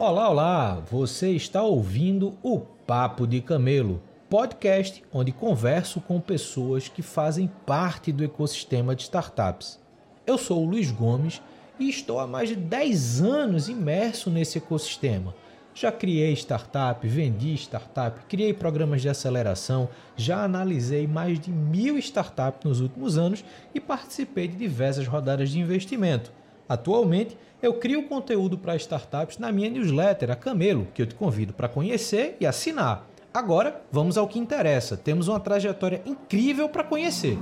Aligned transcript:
Olá, 0.00 0.30
olá! 0.30 0.82
Você 0.92 1.30
está 1.32 1.60
ouvindo 1.60 2.38
o 2.40 2.60
Papo 2.60 3.26
de 3.26 3.40
Camelo, 3.40 4.00
podcast 4.30 5.02
onde 5.12 5.32
converso 5.32 6.00
com 6.00 6.20
pessoas 6.20 6.86
que 6.86 7.02
fazem 7.02 7.50
parte 7.66 8.12
do 8.12 8.22
ecossistema 8.22 8.94
de 8.94 9.02
startups. 9.02 9.80
Eu 10.24 10.38
sou 10.38 10.62
o 10.62 10.70
Luiz 10.70 10.92
Gomes 10.92 11.42
e 11.80 11.88
estou 11.88 12.20
há 12.20 12.28
mais 12.28 12.48
de 12.48 12.54
10 12.54 13.22
anos 13.22 13.68
imerso 13.68 14.30
nesse 14.30 14.58
ecossistema. 14.58 15.34
Já 15.74 15.90
criei 15.90 16.32
startup, 16.34 17.04
vendi 17.04 17.54
startup, 17.54 18.20
criei 18.28 18.54
programas 18.54 19.02
de 19.02 19.08
aceleração, 19.08 19.88
já 20.16 20.44
analisei 20.44 21.08
mais 21.08 21.40
de 21.40 21.50
mil 21.50 21.98
startups 21.98 22.62
nos 22.62 22.80
últimos 22.80 23.18
anos 23.18 23.44
e 23.74 23.80
participei 23.80 24.46
de 24.46 24.56
diversas 24.56 25.08
rodadas 25.08 25.50
de 25.50 25.58
investimento. 25.58 26.32
Atualmente, 26.68 27.36
eu 27.62 27.74
crio 27.74 28.04
conteúdo 28.04 28.56
para 28.56 28.76
startups 28.76 29.38
na 29.38 29.50
minha 29.50 29.68
newsletter, 29.68 30.30
a 30.30 30.36
Camelo, 30.36 30.86
que 30.94 31.02
eu 31.02 31.06
te 31.06 31.14
convido 31.14 31.52
para 31.52 31.68
conhecer 31.68 32.36
e 32.40 32.46
assinar. 32.46 33.06
Agora, 33.32 33.82
vamos 33.90 34.16
ao 34.16 34.28
que 34.28 34.38
interessa. 34.38 34.96
Temos 34.96 35.28
uma 35.28 35.40
trajetória 35.40 36.02
incrível 36.06 36.68
para 36.68 36.84
conhecer. 36.84 37.36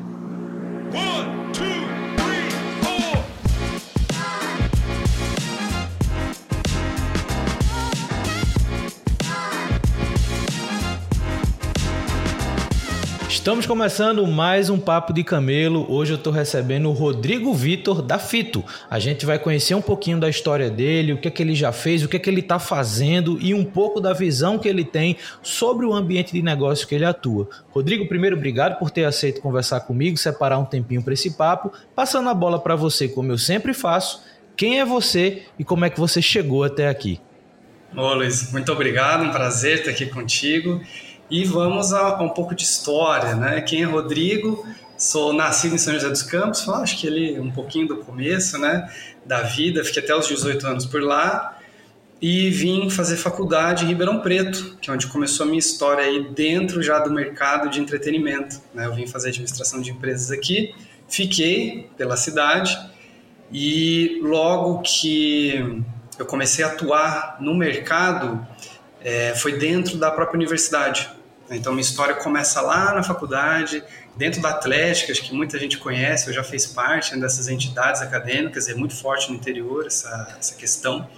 One, 0.93 1.53
two. 1.53 2.06
Estamos 13.47 13.65
começando 13.65 14.27
mais 14.27 14.71
um 14.71 14.77
Papo 14.77 15.13
de 15.13 15.23
Camelo. 15.23 15.87
Hoje 15.89 16.13
eu 16.13 16.17
estou 16.17 16.33
recebendo 16.33 16.89
o 16.89 16.93
Rodrigo 16.93 17.55
Vitor 17.55 18.03
da 18.03 18.19
Fito. 18.19 18.65
A 18.91 18.99
gente 18.99 19.25
vai 19.25 19.39
conhecer 19.39 19.73
um 19.77 19.81
pouquinho 19.81 20.19
da 20.19 20.29
história 20.29 20.69
dele, 20.69 21.13
o 21.13 21.17
que 21.17 21.29
é 21.29 21.31
que 21.31 21.45
ele 21.45 21.55
já 21.55 21.71
fez, 21.71 22.03
o 22.03 22.09
que 22.09 22.17
é 22.17 22.19
que 22.19 22.29
ele 22.29 22.41
está 22.41 22.59
fazendo 22.59 23.39
e 23.41 23.55
um 23.55 23.65
pouco 23.65 24.01
da 24.01 24.13
visão 24.13 24.59
que 24.59 24.67
ele 24.67 24.85
tem 24.85 25.17
sobre 25.45 25.87
o 25.87 25.95
ambiente 25.95 26.33
de 26.33 26.43
negócio 26.43 26.89
que 26.89 26.95
ele 26.97 27.05
atua. 27.05 27.49
Rodrigo, 27.71 28.09
primeiro, 28.09 28.35
obrigado 28.35 28.81
por 28.81 28.91
ter 28.91 29.05
aceito 29.05 29.41
conversar 29.41 29.79
comigo, 29.83 30.17
separar 30.17 30.59
um 30.59 30.65
tempinho 30.65 31.05
para 31.05 31.15
esse 31.15 31.31
papo. 31.37 31.71
Passando 31.95 32.29
a 32.29 32.35
bola 32.35 32.59
para 32.59 32.75
você, 32.75 33.07
como 33.07 33.31
eu 33.31 33.39
sempre 33.39 33.73
faço, 33.73 34.25
quem 34.57 34.81
é 34.81 34.85
você 34.85 35.45
e 35.57 35.63
como 35.63 35.85
é 35.85 35.91
que 35.91 36.01
você 36.01 36.21
chegou 36.21 36.65
até 36.65 36.89
aqui? 36.89 37.21
Ô 37.97 38.13
Luiz, 38.13 38.51
muito 38.51 38.73
obrigado, 38.73 39.23
um 39.23 39.31
prazer 39.31 39.79
estar 39.79 39.93
aqui 39.93 40.07
contigo. 40.07 40.81
E 41.31 41.45
vamos 41.45 41.93
a, 41.93 42.19
a, 42.19 42.23
um 42.23 42.29
pouco 42.29 42.55
de 42.55 42.63
história, 42.63 43.35
né? 43.35 43.61
Quem 43.61 43.83
é 43.83 43.87
Rodrigo? 43.87 44.65
Sou 44.97 45.33
nascido 45.33 45.75
em 45.75 45.79
São 45.79 45.93
José 45.93 46.09
dos 46.09 46.23
Campos, 46.23 46.67
acho 46.69 46.99
que 46.99 47.07
ele 47.07 47.39
um 47.39 47.51
pouquinho 47.51 47.87
do 47.87 47.97
começo, 47.99 48.57
né, 48.57 48.91
da 49.27 49.43
vida, 49.43 49.85
fiquei 49.85 50.03
até 50.03 50.17
os 50.17 50.27
18 50.27 50.67
anos 50.67 50.87
por 50.87 51.03
lá 51.03 51.59
e 52.21 52.49
vim 52.49 52.89
fazer 52.89 53.17
faculdade 53.17 53.85
em 53.85 53.89
Ribeirão 53.89 54.21
Preto, 54.21 54.79
que 54.81 54.89
é 54.89 54.93
onde 54.93 55.07
começou 55.09 55.45
a 55.45 55.47
minha 55.47 55.59
história 55.59 56.03
aí 56.03 56.31
dentro 56.31 56.83
já 56.83 56.99
do 56.99 57.11
mercado 57.11 57.69
de 57.69 57.79
entretenimento, 57.79 58.59
né? 58.73 58.87
Eu 58.87 58.95
vim 58.95 59.07
fazer 59.07 59.29
administração 59.29 59.83
de 59.83 59.91
empresas 59.91 60.31
aqui, 60.31 60.75
fiquei 61.09 61.91
pela 61.99 62.17
cidade 62.17 62.79
e 63.53 64.19
logo 64.23 64.81
que 64.81 65.85
eu 66.19 66.25
comecei 66.25 66.65
a 66.65 66.69
atuar 66.69 67.37
no 67.39 67.55
mercado, 67.55 68.47
é, 69.03 69.35
foi 69.35 69.59
dentro 69.59 69.99
da 69.99 70.11
própria 70.11 70.37
universidade. 70.37 71.11
Então, 71.51 71.73
minha 71.73 71.83
história 71.83 72.15
começa 72.15 72.61
lá 72.61 72.93
na 72.95 73.03
faculdade, 73.03 73.83
dentro 74.17 74.41
da 74.43 74.51
Atlética, 74.51 75.13
que 75.13 75.35
muita 75.35 75.59
gente 75.59 75.79
conhece, 75.79 76.29
eu 76.29 76.35
já 76.35 76.43
fiz 76.43 76.67
parte 76.67 77.19
dessas 77.19 77.49
entidades 77.49 78.03
acadêmicas, 78.03 78.69
é 78.69 78.75
muito 78.75 78.95
forte 78.95 79.31
no 79.31 79.37
interior 79.37 79.87
essa, 79.87 80.37
essa 80.39 80.55
questão. 80.57 81.09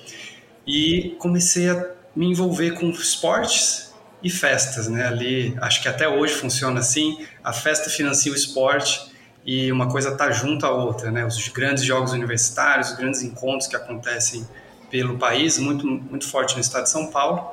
E 0.66 1.16
comecei 1.18 1.70
a 1.70 1.92
me 2.14 2.26
envolver 2.26 2.72
com 2.72 2.90
esportes 2.90 3.94
e 4.22 4.28
festas, 4.28 4.88
né? 4.88 5.06
Ali, 5.06 5.56
acho 5.60 5.80
que 5.82 5.88
até 5.88 6.08
hoje 6.08 6.34
funciona 6.34 6.80
assim, 6.80 7.24
a 7.42 7.52
festa 7.52 7.88
financia 7.88 8.33
o 8.33 8.34
esporte 8.34 9.11
e 9.46 9.70
uma 9.72 9.88
coisa 9.90 10.11
está 10.11 10.30
junto 10.30 10.67
à 10.67 10.70
outra, 10.70 11.11
né? 11.11 11.24
Os 11.24 11.48
grandes 11.48 11.84
jogos 11.84 12.12
universitários, 12.12 12.90
os 12.90 12.96
grandes 12.96 13.22
encontros 13.22 13.68
que 13.68 13.77
acontecem 13.77 14.46
pelo 14.90 15.18
país, 15.18 15.58
muito, 15.58 15.86
muito 15.86 16.27
forte 16.27 16.55
no 16.55 16.61
estado 16.61 16.84
de 16.84 16.90
São 16.90 17.11
Paulo, 17.11 17.52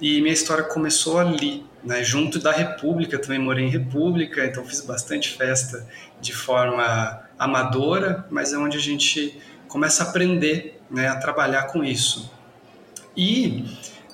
e 0.00 0.20
minha 0.20 0.32
história 0.32 0.64
começou 0.64 1.18
ali, 1.18 1.64
né? 1.84 2.02
Junto 2.02 2.38
da 2.38 2.52
República, 2.52 3.18
também 3.18 3.38
morei 3.38 3.66
em 3.66 3.70
República, 3.70 4.44
então 4.44 4.64
fiz 4.64 4.80
bastante 4.80 5.30
festa 5.30 5.86
de 6.20 6.32
forma 6.32 7.22
amadora, 7.38 8.26
mas 8.30 8.52
é 8.52 8.58
onde 8.58 8.76
a 8.76 8.80
gente 8.80 9.40
começa 9.68 10.04
a 10.04 10.08
aprender, 10.08 10.80
né, 10.90 11.08
a 11.08 11.16
trabalhar 11.16 11.64
com 11.64 11.84
isso. 11.84 12.30
E 13.16 13.64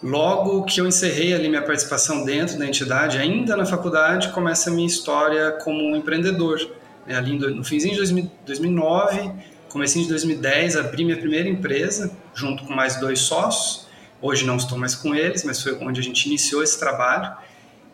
logo 0.03 0.65
que 0.65 0.81
eu 0.81 0.87
encerrei 0.87 1.35
ali 1.35 1.49
minha 1.49 1.63
participação 1.63 2.25
dentro 2.25 2.59
da 2.59 2.67
entidade, 2.67 3.19
ainda 3.19 3.57
na 3.57 3.65
faculdade, 3.65 4.29
começa 4.29 4.71
a 4.71 4.73
minha 4.73 4.87
história 4.87 5.53
como 5.53 5.97
empreendedor. 5.97 6.61
Né? 7.07 7.17
Ali 7.17 7.39
no 7.39 7.65
finzinho 7.65 7.95
de 7.95 8.31
2009, 8.45 9.33
comecinho 9.69 10.05
de 10.05 10.11
2010, 10.11 10.77
abri 10.77 11.05
minha 11.05 11.17
primeira 11.17 11.49
empresa, 11.49 12.17
junto 12.35 12.65
com 12.65 12.73
mais 12.73 13.01
dois 13.01 13.21
sócios, 13.21 13.86
Hoje 14.21 14.44
não 14.47 14.56
estou 14.56 14.78
mais 14.78 14.94
com 14.94 15.15
eles, 15.15 15.44
mas 15.44 15.62
foi 15.62 15.77
onde 15.81 16.00
a 16.00 16.03
gente 16.03 16.27
iniciou 16.27 16.62
esse 16.62 16.78
trabalho 16.78 17.32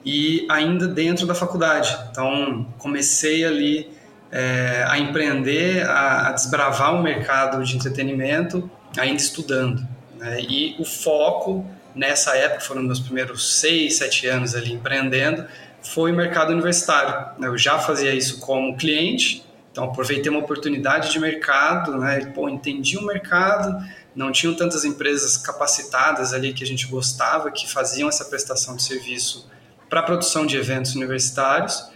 e 0.05 0.47
ainda 0.49 0.87
dentro 0.87 1.27
da 1.27 1.35
faculdade. 1.35 1.97
Então, 2.11 2.67
comecei 2.79 3.45
ali 3.45 3.91
é, 4.31 4.85
a 4.89 4.99
empreender, 4.99 5.87
a, 5.89 6.29
a, 6.29 6.33
desbravar 6.33 6.95
o 6.95 7.03
mercado 7.03 7.63
de 7.65 7.77
entretenimento, 7.77 8.71
ainda 8.97 9.21
estudando. 9.21 9.87
Né? 10.17 10.41
E 10.43 10.77
o 10.79 10.85
foco 10.85 11.67
nessa 11.95 12.37
época, 12.37 12.61
foram 12.61 12.83
meus 12.83 13.01
primeiros 13.01 13.61
seis, 13.61 13.99
sete 13.99 14.27
anos 14.27 14.55
ali 14.55 14.73
empreendendo, 14.73 15.45
foi 15.83 16.13
o 16.13 16.15
mercado 16.15 16.53
universitário. 16.53 17.39
Né? 17.39 17.49
Eu 17.49 17.59
já 17.59 17.79
fazia 17.79 18.15
isso 18.15 18.41
como 18.41 18.77
cliente, 18.77 19.45
então 19.71 19.85
aproveitei 19.85 20.31
uma 20.31 20.41
oportunidade 20.41 21.11
de 21.11 21.19
mercado, 21.19 21.97
né? 21.97 22.27
Pô, 22.35 22.49
entendi 22.49 22.99
o 22.99 23.07
mercado, 23.07 23.83
não 24.15 24.31
tinham 24.31 24.55
tantas 24.55 24.85
empresas 24.85 25.37
capacitadas 25.37 26.33
ali 26.33 26.53
que 26.53 26.63
a 26.63 26.67
gente 26.67 26.87
gostava, 26.87 27.51
que 27.51 27.71
faziam 27.71 28.09
essa 28.09 28.25
prestação 28.25 28.77
de 28.77 28.83
serviço 28.83 29.51
para 29.89 30.01
a 30.01 30.03
produção 30.03 30.47
de 30.47 30.57
eventos 30.57 30.95
universitários, 30.95 31.91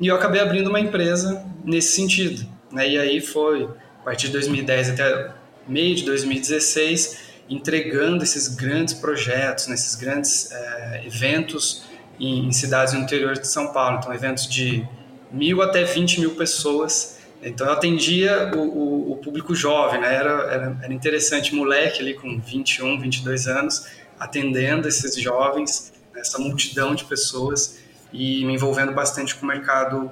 e 0.00 0.08
eu 0.08 0.16
acabei 0.16 0.40
abrindo 0.40 0.68
uma 0.68 0.80
empresa 0.80 1.44
nesse 1.64 1.94
sentido. 1.94 2.46
Né? 2.70 2.90
E 2.90 2.98
aí 2.98 3.20
foi, 3.20 3.64
a 4.00 4.04
partir 4.04 4.26
de 4.26 4.32
2010 4.32 4.90
até 4.90 5.32
meio 5.66 5.94
de 5.94 6.04
2016, 6.04 7.18
entregando 7.48 8.24
esses 8.24 8.48
grandes 8.48 8.94
projetos, 8.94 9.66
nesses 9.66 9.96
né? 9.96 10.04
grandes 10.04 10.50
é, 10.50 11.02
eventos 11.06 11.84
em, 12.18 12.46
em 12.46 12.52
cidades 12.52 12.94
no 12.94 13.00
interior 13.00 13.34
de 13.34 13.46
São 13.46 13.72
Paulo. 13.72 13.98
Então, 13.98 14.12
eventos 14.12 14.48
de 14.48 14.86
mil 15.30 15.62
até 15.62 15.84
20 15.84 16.20
mil 16.20 16.34
pessoas 16.34 17.18
então 17.44 17.66
eu 17.66 17.72
atendia 17.72 18.50
o, 18.54 18.58
o, 18.58 19.12
o 19.12 19.16
público 19.16 19.54
jovem, 19.54 20.00
né? 20.00 20.14
Era, 20.14 20.30
era, 20.50 20.78
era, 20.82 20.92
interessante, 20.92 21.54
moleque 21.54 22.00
ali 22.00 22.14
com 22.14 22.40
21, 22.40 23.00
22 23.00 23.46
anos, 23.46 23.86
atendendo 24.18 24.88
esses 24.88 25.14
jovens, 25.16 25.92
essa 26.16 26.38
multidão 26.38 26.94
de 26.94 27.04
pessoas 27.04 27.78
e 28.12 28.44
me 28.44 28.54
envolvendo 28.54 28.92
bastante 28.92 29.34
com 29.34 29.44
o 29.44 29.48
mercado 29.48 30.10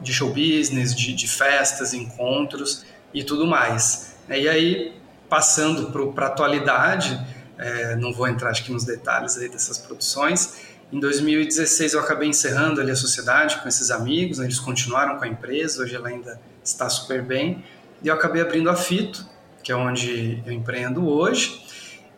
de 0.00 0.12
show 0.12 0.28
business, 0.28 0.94
de, 0.94 1.14
de 1.14 1.28
festas, 1.28 1.94
encontros 1.94 2.84
e 3.14 3.24
tudo 3.24 3.46
mais. 3.46 4.16
E 4.28 4.48
aí, 4.48 4.94
passando 5.28 5.90
para 6.12 6.26
a 6.26 6.28
atualidade, 6.28 7.18
é, 7.56 7.96
não 7.96 8.12
vou 8.12 8.28
entrar 8.28 8.50
acho 8.50 8.64
que 8.64 8.72
nos 8.72 8.84
detalhes 8.84 9.38
aí 9.38 9.48
dessas 9.48 9.78
produções, 9.78 10.68
em 10.90 10.98
2016 10.98 11.92
eu 11.92 12.00
acabei 12.00 12.28
encerrando 12.28 12.80
ali 12.80 12.90
a 12.90 12.96
sociedade 12.96 13.60
com 13.60 13.68
esses 13.68 13.90
amigos, 13.90 14.38
né? 14.38 14.46
eles 14.46 14.58
continuaram 14.58 15.18
com 15.18 15.24
a 15.24 15.28
empresa, 15.28 15.82
hoje 15.82 15.94
ela 15.94 16.08
ainda 16.08 16.40
está 16.68 16.88
super 16.88 17.22
bem. 17.22 17.64
E 18.02 18.08
eu 18.08 18.14
acabei 18.14 18.42
abrindo 18.42 18.70
a 18.70 18.76
Fito, 18.76 19.26
que 19.62 19.72
é 19.72 19.76
onde 19.76 20.42
eu 20.46 20.52
empreendo 20.52 21.08
hoje. 21.08 21.66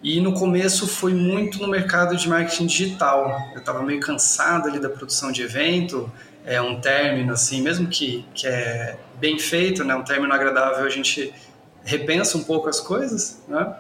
E 0.03 0.21
no 0.21 0.33
começo 0.33 0.87
foi 0.87 1.13
muito 1.13 1.61
no 1.61 1.69
mercado 1.69 2.17
de 2.17 2.29
marketing 2.29 2.67
digital. 2.67 3.51
Eu 3.53 3.61
estava 3.61 3.83
meio 3.83 4.01
cansado 4.01 4.69
ali 4.69 4.79
da 4.79 4.89
produção 4.89 5.31
de 5.31 5.43
evento, 5.43 6.11
é 6.45 6.61
um 6.61 6.81
término 6.81 7.33
assim, 7.33 7.61
mesmo 7.61 7.87
que, 7.87 8.25
que 8.35 8.47
é 8.47 8.99
bem 9.19 9.39
feito, 9.39 9.85
né, 9.85 9.95
um 9.95 10.03
término 10.03 10.33
agradável, 10.33 10.87
a 10.87 10.89
gente 10.89 11.35
repensa 11.85 12.39
um 12.39 12.45
pouco 12.45 12.69
as 12.69 12.81
coisas, 12.81 13.43
né? 13.47 13.77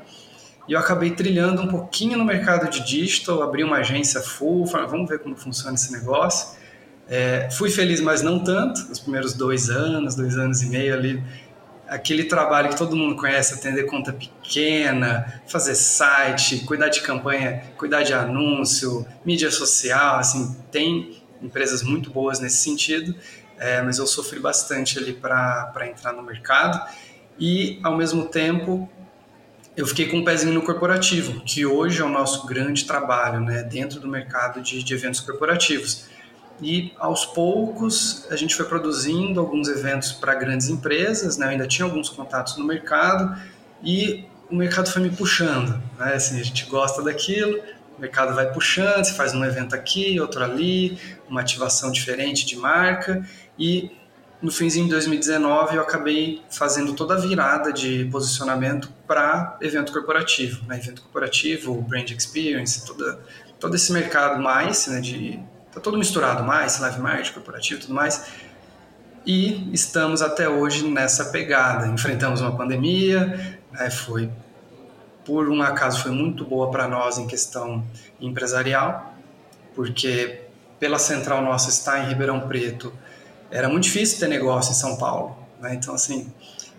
E 0.69 0.73
eu 0.73 0.79
acabei 0.79 1.11
trilhando 1.11 1.62
um 1.62 1.69
pouquinho 1.69 2.19
no 2.19 2.25
mercado 2.25 2.71
de 2.71 2.87
digital, 2.87 3.43
abri 3.43 3.65
uma 3.65 3.79
agência 3.79 4.21
full, 4.21 4.67
falei, 4.67 4.87
vamos 4.87 5.09
ver 5.09 5.19
como 5.19 5.35
funciona 5.35 5.75
esse 5.75 5.91
negócio. 5.91 6.59
É, 7.11 7.51
fui 7.51 7.69
feliz, 7.69 8.01
mas 8.01 8.23
não 8.23 8.39
tanto, 8.39 8.83
nos 8.89 9.01
primeiros 9.01 9.35
dois 9.35 9.69
anos, 9.69 10.15
dois 10.15 10.39
anos 10.39 10.62
e 10.62 10.67
meio 10.67 10.95
ali, 10.95 11.21
aquele 11.89 12.23
trabalho 12.23 12.69
que 12.69 12.77
todo 12.77 12.95
mundo 12.95 13.17
conhece, 13.17 13.53
atender 13.53 13.85
conta 13.87 14.12
pequena, 14.12 15.43
fazer 15.49 15.75
site, 15.75 16.61
cuidar 16.61 16.89
de 16.89 17.01
campanha, 17.01 17.65
cuidar 17.77 18.05
de 18.05 18.15
anúncio, 18.15 19.05
mídia 19.25 19.51
social, 19.51 20.21
assim, 20.21 20.57
tem 20.71 21.21
empresas 21.43 21.83
muito 21.83 22.11
boas 22.12 22.39
nesse 22.39 22.59
sentido, 22.59 23.13
é, 23.59 23.83
mas 23.83 23.99
eu 23.99 24.06
sofri 24.06 24.39
bastante 24.39 24.97
ali 24.97 25.13
para 25.13 25.89
entrar 25.91 26.13
no 26.13 26.23
mercado 26.23 26.81
e, 27.41 27.81
ao 27.83 27.97
mesmo 27.97 28.27
tempo, 28.27 28.89
eu 29.77 29.85
fiquei 29.85 30.06
com 30.06 30.19
um 30.19 30.25
pezinho 30.25 30.55
no 30.55 30.63
corporativo, 30.63 31.41
que 31.41 31.67
hoje 31.67 32.03
é 32.03 32.05
o 32.05 32.09
nosso 32.09 32.47
grande 32.47 32.85
trabalho, 32.85 33.41
né, 33.41 33.65
dentro 33.65 33.99
do 33.99 34.06
mercado 34.06 34.63
de, 34.63 34.81
de 34.81 34.95
eventos 34.95 35.19
corporativos. 35.19 36.09
E 36.62 36.93
aos 36.99 37.25
poucos 37.25 38.27
a 38.31 38.37
gente 38.37 38.55
foi 38.55 38.67
produzindo 38.67 39.41
alguns 39.41 39.69
eventos 39.69 40.12
para 40.12 40.35
grandes 40.35 40.69
empresas, 40.69 41.37
né? 41.37 41.47
Eu 41.47 41.51
ainda 41.51 41.67
tinha 41.67 41.87
alguns 41.87 42.09
contatos 42.09 42.57
no 42.57 42.65
mercado 42.65 43.41
e 43.83 44.25
o 44.51 44.55
mercado 44.55 44.91
foi 44.91 45.03
me 45.03 45.11
puxando, 45.11 45.81
né? 45.99 46.15
Assim, 46.15 46.39
a 46.39 46.45
gente 46.45 46.67
gosta 46.67 47.03
daquilo, 47.03 47.59
o 47.97 48.01
mercado 48.01 48.35
vai 48.35 48.53
puxando, 48.53 49.05
você 49.05 49.15
faz 49.15 49.35
um 49.35 49.45
evento 49.45 49.75
aqui, 49.75 50.21
outro 50.21 50.43
ali, 50.43 50.99
uma 51.29 51.41
ativação 51.41 51.91
diferente 51.91 52.45
de 52.45 52.57
marca 52.57 53.27
e 53.59 53.91
no 54.43 54.51
finzinho 54.51 54.87
de 54.87 54.93
2019 54.93 55.77
eu 55.77 55.83
acabei 55.83 56.43
fazendo 56.51 56.95
toda 56.95 57.15
a 57.15 57.19
virada 57.19 57.73
de 57.73 58.06
posicionamento 58.11 58.91
para 59.06 59.59
evento 59.61 59.93
corporativo, 59.93 60.65
né? 60.67 60.77
Evento 60.79 61.03
corporativo, 61.03 61.81
brand 61.83 62.11
experience, 62.11 62.85
toda 62.87 63.19
todo 63.61 63.77
esse 63.77 63.93
mercado 63.93 64.43
mais, 64.43 64.87
né, 64.87 65.01
de 65.01 65.39
Tá 65.72 65.81
todo 65.81 65.96
misturado 65.96 66.43
mais, 66.43 66.81
live 66.81 67.00
marketing, 67.00 67.32
corporativo 67.32 67.81
tudo 67.81 67.94
mais. 67.94 68.26
E 69.25 69.72
estamos 69.72 70.22
até 70.22 70.49
hoje 70.49 70.87
nessa 70.88 71.26
pegada. 71.26 71.87
Enfrentamos 71.87 72.40
uma 72.40 72.56
pandemia, 72.56 73.58
né, 73.72 73.90
foi 73.90 74.31
por 75.25 75.49
um 75.49 75.62
acaso 75.62 76.02
foi 76.02 76.11
muito 76.11 76.44
boa 76.44 76.70
para 76.70 76.88
nós 76.88 77.19
em 77.19 77.26
questão 77.26 77.84
empresarial, 78.20 79.14
porque 79.76 80.40
pela 80.81 80.99
central 80.99 81.43
nossa 81.43 81.69
está 81.70 82.00
em 82.00 82.08
Ribeirão 82.08 82.40
Preto, 82.40 82.93
era 83.50 83.69
muito 83.69 83.84
difícil 83.84 84.19
ter 84.19 84.28
negócio 84.28 84.72
em 84.72 84.75
São 84.75 84.96
Paulo. 84.96 85.37
Né? 85.61 85.75
Então, 85.75 85.94
assim, 85.94 86.32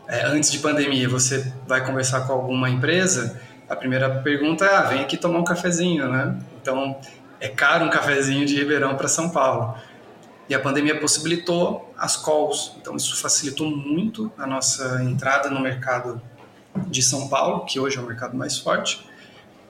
é, 0.07 0.25
antes 0.25 0.51
de 0.51 0.59
pandemia, 0.59 1.07
você 1.07 1.53
vai 1.67 1.85
conversar 1.85 2.21
com 2.21 2.33
alguma 2.33 2.69
empresa, 2.69 3.39
a 3.69 3.75
primeira 3.75 4.21
pergunta 4.21 4.65
é: 4.65 4.75
ah, 4.75 4.81
vem 4.81 5.01
aqui 5.01 5.15
tomar 5.15 5.39
um 5.39 5.43
cafezinho, 5.45 6.09
né? 6.09 6.37
Então, 6.61 6.99
é 7.41 7.49
caro 7.49 7.85
um 7.85 7.89
cafezinho 7.89 8.45
de 8.45 8.55
Ribeirão 8.55 8.95
para 8.95 9.07
São 9.07 9.31
Paulo. 9.31 9.75
E 10.47 10.53
a 10.53 10.59
pandemia 10.59 10.99
possibilitou 10.99 11.91
as 11.97 12.15
calls, 12.15 12.75
então 12.79 12.95
isso 12.95 13.15
facilitou 13.15 13.69
muito 13.69 14.31
a 14.37 14.45
nossa 14.45 15.03
entrada 15.03 15.49
no 15.49 15.59
mercado 15.59 16.21
de 16.87 17.01
São 17.01 17.27
Paulo, 17.27 17.65
que 17.65 17.79
hoje 17.79 17.97
é 17.97 18.01
o 18.01 18.05
mercado 18.05 18.37
mais 18.37 18.59
forte, 18.59 19.07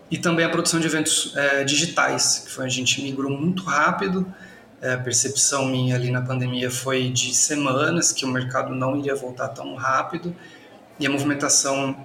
e 0.09 0.17
também 0.17 0.45
a 0.45 0.49
produção 0.49 0.79
de 0.81 0.87
eventos 0.87 1.33
é, 1.37 1.63
digitais, 1.63 2.43
que 2.45 2.51
foi 2.51 2.65
a 2.65 2.69
gente 2.69 3.01
migrou 3.01 3.31
muito 3.31 3.63
rápido. 3.63 4.25
É, 4.81 4.93
a 4.93 4.97
percepção 4.97 5.65
minha 5.65 5.95
ali 5.95 6.11
na 6.11 6.21
pandemia 6.21 6.69
foi 6.69 7.09
de 7.09 7.33
semanas 7.33 8.11
que 8.11 8.25
o 8.25 8.27
mercado 8.27 8.75
não 8.75 8.97
iria 8.97 9.15
voltar 9.15 9.47
tão 9.49 9.75
rápido 9.75 10.35
e 10.99 11.07
a 11.07 11.09
movimentação 11.09 11.95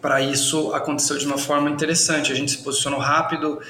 para 0.00 0.20
isso 0.20 0.72
aconteceu 0.74 1.16
de 1.16 1.26
uma 1.26 1.38
forma 1.38 1.70
interessante. 1.70 2.30
A 2.30 2.34
gente 2.34 2.52
se 2.52 2.58
posicionou 2.58 3.00
rápido, 3.00 3.60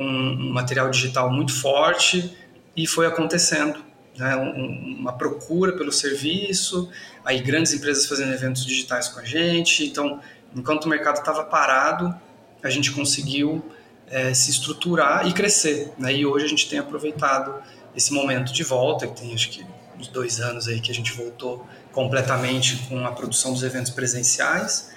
um 0.00 0.52
material 0.52 0.90
digital 0.90 1.30
muito 1.30 1.52
forte 1.52 2.36
e 2.76 2.86
foi 2.86 3.06
acontecendo. 3.06 3.90
Né, 4.16 4.34
uma 4.36 5.12
procura 5.12 5.72
pelo 5.72 5.92
serviço, 5.92 6.90
aí 7.24 7.40
grandes 7.40 7.72
empresas 7.72 8.06
fazendo 8.06 8.32
eventos 8.34 8.66
digitais 8.66 9.08
com 9.08 9.20
a 9.20 9.24
gente. 9.24 9.86
Então, 9.86 10.20
enquanto 10.54 10.86
o 10.86 10.88
mercado 10.88 11.18
estava 11.18 11.44
parado, 11.44 12.14
a 12.62 12.68
gente 12.68 12.90
conseguiu 12.92 13.64
é, 14.08 14.34
se 14.34 14.50
estruturar 14.50 15.26
e 15.26 15.32
crescer. 15.32 15.92
Né? 15.96 16.14
E 16.14 16.26
hoje 16.26 16.44
a 16.44 16.48
gente 16.48 16.68
tem 16.68 16.78
aproveitado 16.78 17.54
esse 17.94 18.12
momento 18.12 18.52
de 18.52 18.62
volta, 18.62 19.06
que 19.06 19.20
tem 19.20 19.34
acho 19.34 19.50
que 19.50 19.64
uns 19.98 20.08
dois 20.08 20.40
anos 20.40 20.66
aí 20.66 20.80
que 20.80 20.90
a 20.90 20.94
gente 20.94 21.12
voltou 21.12 21.66
completamente 21.92 22.76
com 22.88 23.06
a 23.06 23.12
produção 23.12 23.52
dos 23.52 23.62
eventos 23.62 23.90
presenciais 23.90 24.92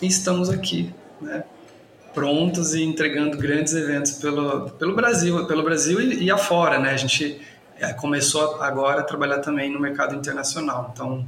e 0.00 0.06
estamos 0.06 0.48
aqui, 0.48 0.94
né? 1.20 1.44
Prontos 2.18 2.74
e 2.74 2.82
entregando 2.82 3.36
grandes 3.36 3.74
eventos 3.74 4.12
pelo, 4.12 4.70
pelo 4.70 4.92
Brasil, 4.96 5.46
pelo 5.46 5.62
Brasil 5.62 6.00
e, 6.00 6.24
e 6.24 6.30
afora, 6.32 6.76
né? 6.76 6.90
A 6.90 6.96
gente 6.96 7.40
é, 7.78 7.92
começou 7.92 8.60
agora 8.60 9.02
a 9.02 9.04
trabalhar 9.04 9.38
também 9.38 9.72
no 9.72 9.78
mercado 9.78 10.16
internacional. 10.16 10.90
Então, 10.92 11.24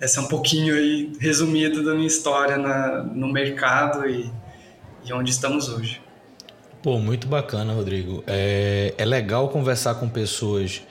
essa 0.00 0.18
é 0.18 0.22
um 0.24 0.26
pouquinho 0.26 0.74
aí 0.74 1.12
resumido 1.20 1.84
da 1.84 1.94
minha 1.94 2.08
história 2.08 2.58
na, 2.58 3.04
no 3.04 3.32
mercado 3.32 4.08
e, 4.08 4.28
e 5.04 5.12
onde 5.12 5.30
estamos 5.30 5.68
hoje. 5.68 6.02
Pô, 6.82 6.98
muito 6.98 7.28
bacana, 7.28 7.72
Rodrigo. 7.72 8.24
É, 8.26 8.92
é 8.98 9.04
legal 9.04 9.50
conversar 9.50 9.94
com 9.94 10.08
pessoas 10.08 10.82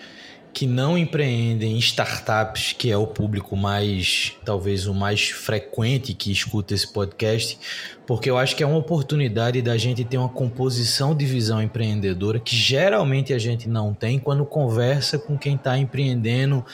que 0.53 0.65
não 0.65 0.97
empreendem 0.97 1.75
em 1.75 1.77
startups, 1.77 2.73
que 2.73 2.91
é 2.91 2.97
o 2.97 3.07
público 3.07 3.55
mais, 3.55 4.33
talvez 4.43 4.87
o 4.87 4.93
mais 4.93 5.29
frequente 5.29 6.13
que 6.13 6.31
escuta 6.31 6.73
esse 6.73 6.91
podcast, 6.91 7.59
porque 8.05 8.29
eu 8.29 8.37
acho 8.37 8.55
que 8.55 8.63
é 8.63 8.67
uma 8.67 8.77
oportunidade 8.77 9.61
da 9.61 9.77
gente 9.77 10.03
ter 10.03 10.17
uma 10.17 10.29
composição 10.29 11.15
de 11.15 11.25
visão 11.25 11.61
empreendedora 11.61 12.39
que 12.39 12.55
geralmente 12.55 13.33
a 13.33 13.37
gente 13.37 13.69
não 13.69 13.93
tem 13.93 14.17
quando 14.17 14.45
conversa 14.45 15.19
com 15.19 15.37
quem 15.37 15.55
está 15.55 15.77
empreendendo 15.77 16.65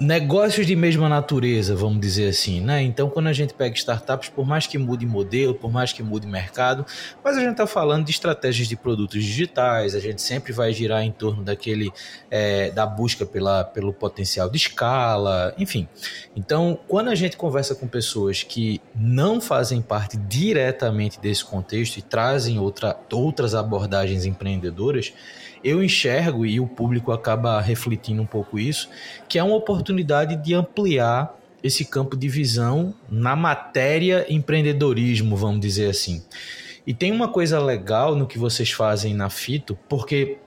negócios 0.00 0.66
de 0.66 0.74
mesma 0.74 1.08
natureza, 1.08 1.76
vamos 1.76 2.00
dizer 2.00 2.28
assim, 2.28 2.60
né? 2.60 2.82
Então, 2.82 3.08
quando 3.08 3.28
a 3.28 3.32
gente 3.32 3.54
pega 3.54 3.74
startups, 3.76 4.28
por 4.28 4.46
mais 4.46 4.66
que 4.66 4.76
mude 4.76 5.06
modelo, 5.06 5.54
por 5.54 5.70
mais 5.70 5.92
que 5.92 6.02
mude 6.02 6.26
mercado, 6.26 6.84
mas 7.22 7.36
a 7.36 7.40
gente 7.40 7.52
está 7.52 7.66
falando 7.66 8.04
de 8.04 8.10
estratégias 8.10 8.66
de 8.68 8.76
produtos 8.76 9.22
digitais, 9.22 9.94
a 9.94 10.00
gente 10.00 10.20
sempre 10.20 10.52
vai 10.52 10.72
girar 10.72 11.02
em 11.02 11.12
torno 11.12 11.42
daquele 11.42 11.92
é, 12.30 12.70
da 12.70 12.84
busca 12.84 13.24
pela, 13.24 13.64
pelo 13.64 13.92
potencial 13.92 14.50
de 14.50 14.56
escala, 14.56 15.54
enfim. 15.56 15.86
Então, 16.34 16.78
quando 16.88 17.08
a 17.08 17.14
gente 17.14 17.36
conversa 17.36 17.74
com 17.74 17.86
pessoas 17.86 18.42
que 18.42 18.80
não 18.94 19.40
fazem 19.40 19.80
parte 19.80 20.16
diretamente 20.16 21.20
desse 21.20 21.44
contexto 21.44 21.98
e 21.98 22.02
trazem 22.02 22.58
outra, 22.58 22.98
outras 23.12 23.54
abordagens 23.54 24.24
empreendedoras, 24.24 25.12
eu 25.64 25.82
enxergo, 25.82 26.44
e 26.44 26.58
o 26.58 26.66
público 26.66 27.12
acaba 27.12 27.60
refletindo 27.60 28.20
um 28.20 28.26
pouco 28.26 28.58
isso, 28.58 28.88
que 29.28 29.38
é 29.38 29.44
uma 29.44 29.54
oportunidade 29.54 29.81
de 30.36 30.54
ampliar 30.54 31.38
esse 31.62 31.84
campo 31.84 32.16
de 32.16 32.28
visão 32.28 32.94
na 33.08 33.34
matéria 33.36 34.26
empreendedorismo, 34.28 35.36
vamos 35.36 35.60
dizer 35.60 35.88
assim. 35.88 36.22
E 36.86 36.92
tem 36.92 37.12
uma 37.12 37.28
coisa 37.28 37.60
legal 37.60 38.16
no 38.16 38.26
que 38.26 38.38
vocês 38.38 38.72
fazem 38.72 39.14
na 39.14 39.30
Fito, 39.30 39.78
porque 39.88 40.38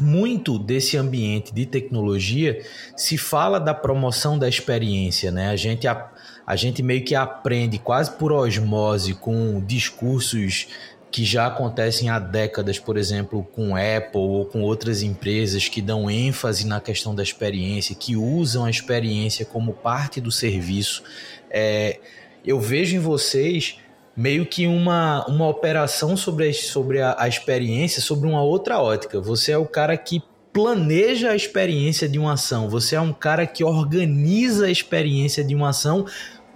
muito 0.00 0.58
desse 0.58 0.96
ambiente 0.96 1.54
de 1.54 1.64
tecnologia 1.64 2.60
se 2.96 3.16
fala 3.16 3.60
da 3.60 3.72
promoção 3.72 4.38
da 4.38 4.48
experiência, 4.48 5.30
né? 5.30 5.50
A 5.50 5.56
gente, 5.56 5.86
a, 5.86 6.10
a 6.44 6.56
gente 6.56 6.82
meio 6.82 7.04
que 7.04 7.14
aprende 7.14 7.78
quase 7.78 8.10
por 8.10 8.32
osmose 8.32 9.14
com 9.14 9.62
discursos 9.64 10.66
que 11.12 11.26
já 11.26 11.46
acontecem 11.46 12.08
há 12.08 12.18
décadas, 12.18 12.78
por 12.78 12.96
exemplo, 12.96 13.44
com 13.54 13.76
Apple 13.76 14.18
ou 14.18 14.46
com 14.46 14.62
outras 14.62 15.02
empresas 15.02 15.68
que 15.68 15.82
dão 15.82 16.10
ênfase 16.10 16.66
na 16.66 16.80
questão 16.80 17.14
da 17.14 17.22
experiência, 17.22 17.94
que 17.94 18.16
usam 18.16 18.64
a 18.64 18.70
experiência 18.70 19.44
como 19.44 19.74
parte 19.74 20.22
do 20.22 20.32
serviço. 20.32 21.02
É, 21.50 22.00
eu 22.44 22.58
vejo 22.58 22.96
em 22.96 22.98
vocês 22.98 23.76
meio 24.16 24.46
que 24.46 24.66
uma, 24.66 25.26
uma 25.26 25.46
operação 25.46 26.16
sobre, 26.16 26.48
a, 26.48 26.54
sobre 26.54 27.02
a, 27.02 27.14
a 27.18 27.28
experiência, 27.28 28.00
sobre 28.00 28.26
uma 28.26 28.42
outra 28.42 28.80
ótica. 28.80 29.20
Você 29.20 29.52
é 29.52 29.58
o 29.58 29.66
cara 29.66 29.96
que 29.98 30.22
planeja 30.52 31.30
a 31.30 31.36
experiência 31.36 32.08
de 32.08 32.18
uma 32.18 32.34
ação, 32.34 32.68
você 32.68 32.94
é 32.94 33.00
um 33.00 33.12
cara 33.12 33.46
que 33.46 33.64
organiza 33.64 34.66
a 34.66 34.70
experiência 34.70 35.42
de 35.42 35.54
uma 35.54 35.70
ação 35.70 36.04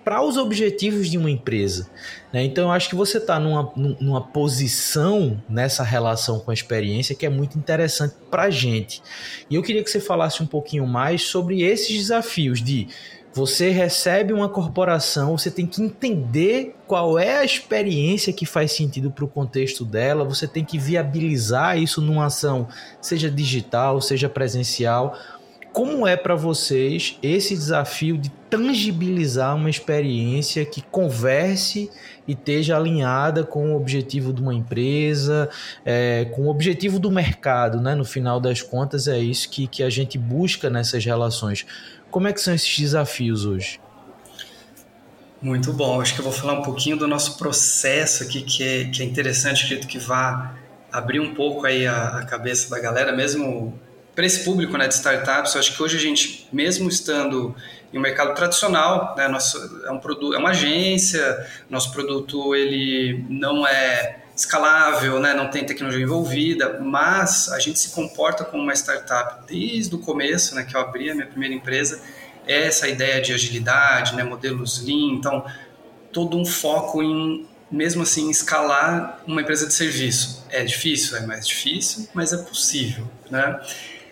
para 0.07 0.23
os 0.23 0.37
objetivos 0.37 1.11
de 1.11 1.19
uma 1.19 1.29
empresa. 1.29 1.91
Né? 2.33 2.45
Então, 2.45 2.67
eu 2.67 2.71
acho 2.71 2.89
que 2.89 2.95
você 2.95 3.19
está 3.19 3.41
numa, 3.41 3.73
numa 3.75 4.21
posição 4.21 5.43
nessa 5.49 5.83
relação 5.83 6.39
com 6.39 6.53
a 6.53 6.55
experiência 6.55 7.13
que 7.13 7.27
é 7.27 7.29
muito 7.29 7.59
interessante 7.59 8.15
para 8.31 8.45
a 8.45 8.51
gente. 8.51 9.03
E 9.51 9.57
eu 9.57 9.65
queria 9.65 9.83
que 9.83 9.91
você 9.91 9.99
falasse 9.99 10.41
um 10.45 10.47
pouquinho 10.47 10.87
mais 10.87 11.23
sobre 11.23 11.63
esses 11.63 11.89
desafios 11.89 12.63
de 12.63 12.87
você 13.35 13.71
recebe 13.71 14.33
uma 14.33 14.49
corporação, 14.49 15.37
você 15.37 15.51
tem 15.51 15.67
que 15.67 15.83
entender 15.83 16.75
qual 16.87 17.19
é 17.19 17.39
a 17.39 17.45
experiência 17.45 18.33
que 18.33 18.47
faz 18.47 18.73
sentido 18.73 19.11
para 19.11 19.25
o 19.25 19.29
contexto 19.29 19.85
dela, 19.85 20.25
você 20.25 20.47
tem 20.47 20.65
que 20.65 20.79
viabilizar 20.79 21.77
isso 21.77 22.01
numa 22.01 22.27
ação, 22.27 22.67
seja 22.99 23.31
digital, 23.31 24.01
seja 24.01 24.29
presencial 24.29 25.19
como 25.77 26.07
é 26.07 26.17
para 26.17 26.35
vocês 26.35 27.19
esse 27.23 27.55
desafio 27.55 28.17
de 28.17 28.31
tangibilizar 28.49 29.55
uma 29.55 29.69
experiência 29.69 30.65
que 30.65 30.81
converse 30.81 31.91
e 32.27 32.33
esteja 32.33 32.79
alinhada 32.79 33.45
com 33.45 33.75
o 33.75 33.77
objetivo 33.77 34.33
de 34.33 34.41
uma 34.41 34.55
empresa, 34.55 35.51
é, 35.85 36.25
com 36.35 36.47
o 36.47 36.49
objetivo 36.49 36.99
do 36.99 37.11
mercado, 37.11 37.79
né? 37.79 37.95
No 37.95 38.07
final 38.07 38.41
das 38.41 38.63
contas, 38.63 39.07
é 39.07 39.19
isso 39.19 39.51
que, 39.51 39.67
que 39.67 39.83
a 39.83 39.91
gente 39.91 40.17
busca 40.17 40.71
nessas 40.71 41.05
relações. 41.05 41.67
Como 42.11 42.27
é 42.27 42.33
que 42.33 42.41
são 42.41 42.55
esses 42.55 42.79
desafios 42.79 43.45
hoje? 43.45 43.79
Muito 45.43 45.75
bom. 45.75 46.01
Acho 46.01 46.15
que 46.15 46.21
eu 46.21 46.25
vou 46.25 46.33
falar 46.33 46.55
um 46.55 46.63
pouquinho 46.63 46.97
do 46.97 47.07
nosso 47.07 47.37
processo 47.37 48.23
aqui, 48.23 48.41
que 48.41 48.63
é, 48.63 48.85
que 48.85 49.03
é 49.03 49.05
interessante, 49.05 49.65
acredito 49.65 49.87
que 49.87 49.99
vá 49.99 50.55
abrir 50.91 51.21
um 51.21 51.35
pouco 51.35 51.67
aí 51.67 51.87
a, 51.87 52.21
a 52.21 52.25
cabeça 52.25 52.71
da 52.71 52.81
galera, 52.81 53.15
mesmo 53.15 53.79
para 54.17 54.25
esse 54.25 54.45
público 54.45 54.77
né, 54.79 54.89
de 54.89 54.95
startups, 54.95 55.55
eu 55.55 55.61
acho 55.61 55.77
que 55.77 55.83
hoje 55.83 55.99
a 55.99 56.01
gente, 56.01 56.49
mesmo 56.51 56.89
estando 56.89 57.55
em 57.93 57.99
um 57.99 58.01
mercado 58.01 58.35
tradicional, 58.35 59.15
né, 59.15 59.29
nosso, 59.29 59.59
é, 59.85 59.91
um 59.91 59.99
produto, 59.99 60.35
é 60.35 60.39
uma 60.39 60.51
agência, 60.51 61.47
nosso 61.69 61.93
produto 61.93 62.55
ele 62.55 63.27
não 63.29 63.67
é 63.67 64.21
escalável, 64.35 65.21
né, 65.21 65.35
não 65.35 65.51
tem 65.51 65.65
tecnologia 65.67 66.03
envolvida, 66.03 66.81
mas 66.81 67.51
a 67.53 67.59
gente 67.59 67.79
se 67.79 67.91
comporta 67.91 68.43
como 68.43 68.63
uma 68.63 68.73
startup 68.73 69.47
desde 69.47 69.95
o 69.95 69.99
começo, 69.99 70.55
né, 70.55 70.65
que 70.65 70.75
eu 70.75 70.81
abri 70.81 71.11
a 71.11 71.15
minha 71.15 71.27
primeira 71.27 71.55
empresa, 71.55 72.01
é 72.47 72.67
essa 72.67 72.89
ideia 72.89 73.21
de 73.21 73.35
agilidade, 73.35 74.17
né, 74.17 74.25
modelos 74.25 74.83
lean, 74.83 75.13
então 75.13 75.45
todo 76.11 76.39
um 76.39 76.45
foco 76.47 77.03
em 77.03 77.47
mesmo 77.71 78.05
assim 78.05 78.31
escalar 78.31 79.21
uma 79.27 79.43
empresa 79.43 79.67
de 79.67 79.75
serviço 79.75 80.47
é 80.51 80.65
difícil, 80.65 81.17
é 81.17 81.27
mais 81.27 81.47
difícil, 81.47 82.09
mas 82.15 82.33
é 82.33 82.39
possível, 82.39 83.11
né? 83.29 83.61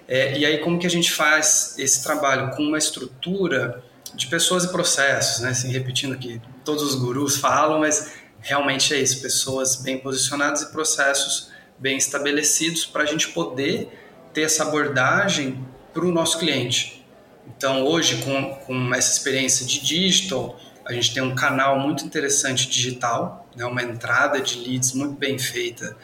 É, 0.07 0.39
e 0.39 0.45
aí 0.45 0.59
como 0.59 0.79
que 0.79 0.87
a 0.87 0.91
gente 0.91 1.11
faz 1.11 1.75
esse 1.79 2.03
trabalho 2.03 2.51
com 2.51 2.63
uma 2.63 2.79
estrutura 2.79 3.83
de 4.15 4.27
pessoas 4.27 4.65
e 4.65 4.69
processos, 4.69 5.41
né? 5.41 5.51
Assim, 5.51 5.71
repetindo 5.71 6.17
que 6.17 6.41
todos 6.65 6.83
os 6.83 6.95
gurus 6.95 7.37
falam, 7.37 7.81
mas 7.81 8.13
realmente 8.41 8.95
é 8.95 9.01
isso, 9.01 9.23
pessoas 9.23 9.77
bem 9.77 9.99
posicionadas 9.99 10.63
e 10.63 10.73
processos 10.73 11.51
bem 11.79 11.97
estabelecidos 11.97 12.85
para 12.85 13.03
a 13.03 13.07
gente 13.07 13.29
poder 13.29 13.89
ter 14.33 14.43
essa 14.43 14.63
abordagem 14.63 15.67
para 15.93 16.05
o 16.05 16.13
nosso 16.13 16.39
cliente. 16.39 17.05
Então 17.47 17.85
hoje 17.85 18.23
com, 18.23 18.55
com 18.67 18.95
essa 18.95 19.13
experiência 19.13 19.67
de 19.67 19.81
digital 19.81 20.59
a 20.85 20.93
gente 20.93 21.15
tem 21.15 21.23
um 21.23 21.35
canal 21.35 21.79
muito 21.79 22.05
interessante 22.05 22.69
digital, 22.69 23.49
né, 23.57 23.65
uma 23.65 23.83
entrada 23.83 24.41
de 24.41 24.59
leads 24.59 24.93
muito 24.93 25.15
bem 25.15 25.39
feita 25.39 25.97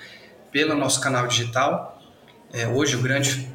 pelo 0.51 0.75
nosso 0.75 1.01
canal 1.01 1.27
digital. 1.27 2.03
É, 2.53 2.67
hoje 2.67 2.97
o 2.97 3.03
grande 3.03 3.49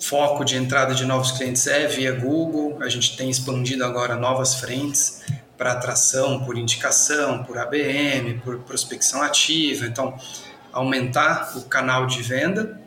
foco 0.00 0.44
de 0.44 0.56
entrada 0.56 0.94
de 0.94 1.04
novos 1.04 1.32
clientes 1.32 1.66
é 1.66 1.86
via 1.86 2.12
Google. 2.12 2.78
A 2.82 2.88
gente 2.88 3.16
tem 3.16 3.28
expandido 3.28 3.84
agora 3.84 4.16
novas 4.16 4.54
frentes 4.54 5.22
para 5.56 5.72
atração 5.72 6.44
por 6.44 6.56
indicação, 6.56 7.42
por 7.42 7.58
ABM, 7.58 8.40
por 8.44 8.60
prospecção 8.60 9.22
ativa. 9.22 9.86
Então, 9.86 10.16
aumentar 10.72 11.52
o 11.56 11.62
canal 11.62 12.06
de 12.06 12.22
venda. 12.22 12.80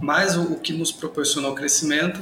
Mas 0.00 0.36
o, 0.36 0.56
que 0.56 0.72
nos 0.72 0.92
proporcionou 0.92 1.54
crescimento 1.54 2.20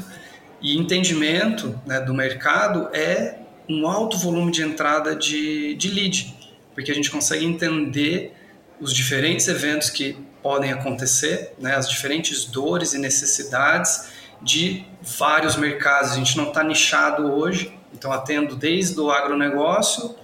e 0.62 0.78
entendimento 0.78 1.78
né, 1.85 2.00
do 2.00 2.14
mercado 2.14 2.88
é 2.95 3.38
um 3.69 3.87
alto 3.87 4.16
volume 4.16 4.52
de 4.52 4.62
entrada 4.62 5.16
de, 5.16 5.75
de 5.75 5.88
lead, 5.90 6.35
porque 6.75 6.90
a 6.90 6.95
gente 6.95 7.11
consegue 7.11 7.45
entender 7.45 8.33
os 8.81 8.93
diferentes 8.93 9.49
eventos 9.49 9.90
que 9.90 10.16
podem 10.44 10.70
acontecer, 10.70 11.54
né, 11.58 11.74
as 11.74 11.88
diferentes 11.88 12.44
dores 12.44 12.92
e 12.92 12.98
necessidades 12.98 14.10
de 14.42 14.84
vários 15.00 15.56
mercados. 15.56 16.12
A 16.12 16.16
gente 16.16 16.36
não 16.36 16.48
está 16.48 16.62
nichado 16.62 17.32
hoje, 17.32 17.74
então 17.94 18.12
atendo 18.12 18.54
desde 18.54 19.00
o 19.00 19.10
agronegócio 19.10 20.14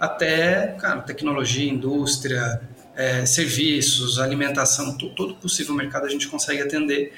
até 0.00 0.76
cara, 0.80 1.00
tecnologia, 1.02 1.70
indústria, 1.70 2.60
é, 2.96 3.24
serviços, 3.24 4.18
alimentação, 4.18 4.98
todo 4.98 5.36
possível 5.36 5.76
mercado 5.76 6.06
a 6.06 6.08
gente 6.08 6.26
consegue 6.26 6.60
atender 6.60 7.12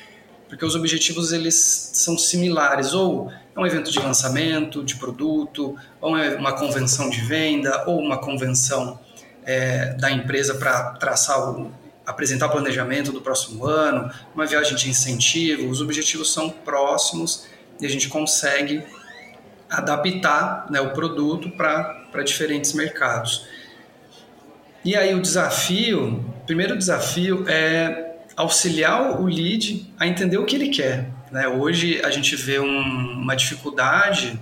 porque 0.46 0.64
os 0.64 0.74
objetivos 0.74 1.32
eles 1.32 1.54
são 1.94 2.18
similares, 2.18 2.92
ou 2.92 3.30
é 3.56 3.58
um 3.58 3.64
evento 3.64 3.90
de 3.90 4.00
lançamento 4.00 4.82
de 4.82 4.96
produto, 4.96 5.76
ou 6.00 6.18
é 6.18 6.34
uma 6.34 6.52
convenção 6.52 7.08
de 7.08 7.20
venda, 7.20 7.84
ou 7.86 8.00
uma 8.00 8.18
convenção 8.18 8.98
é, 9.44 9.94
da 9.94 10.10
empresa 10.10 10.56
para 10.56 10.90
traçar 10.94 11.38
o, 11.50 11.72
apresentar 12.10 12.46
o 12.46 12.50
planejamento 12.50 13.12
do 13.12 13.20
próximo 13.20 13.64
ano, 13.64 14.10
uma 14.34 14.44
viagem 14.44 14.76
de 14.76 14.90
incentivo, 14.90 15.68
os 15.68 15.80
objetivos 15.80 16.32
são 16.32 16.50
próximos 16.50 17.46
e 17.80 17.86
a 17.86 17.88
gente 17.88 18.08
consegue 18.08 18.82
adaptar 19.70 20.66
né, 20.68 20.80
o 20.80 20.90
produto 20.90 21.50
para 21.50 22.22
diferentes 22.24 22.72
mercados. 22.72 23.46
E 24.84 24.96
aí 24.96 25.14
o 25.14 25.20
desafio, 25.20 26.24
o 26.42 26.46
primeiro 26.46 26.76
desafio 26.76 27.44
é 27.48 28.16
auxiliar 28.36 29.20
o 29.20 29.26
lead 29.26 29.92
a 29.98 30.06
entender 30.06 30.38
o 30.38 30.44
que 30.44 30.56
ele 30.56 30.70
quer. 30.70 31.10
Né? 31.30 31.46
Hoje 31.46 32.00
a 32.02 32.10
gente 32.10 32.34
vê 32.34 32.58
um, 32.58 33.20
uma 33.22 33.36
dificuldade 33.36 34.40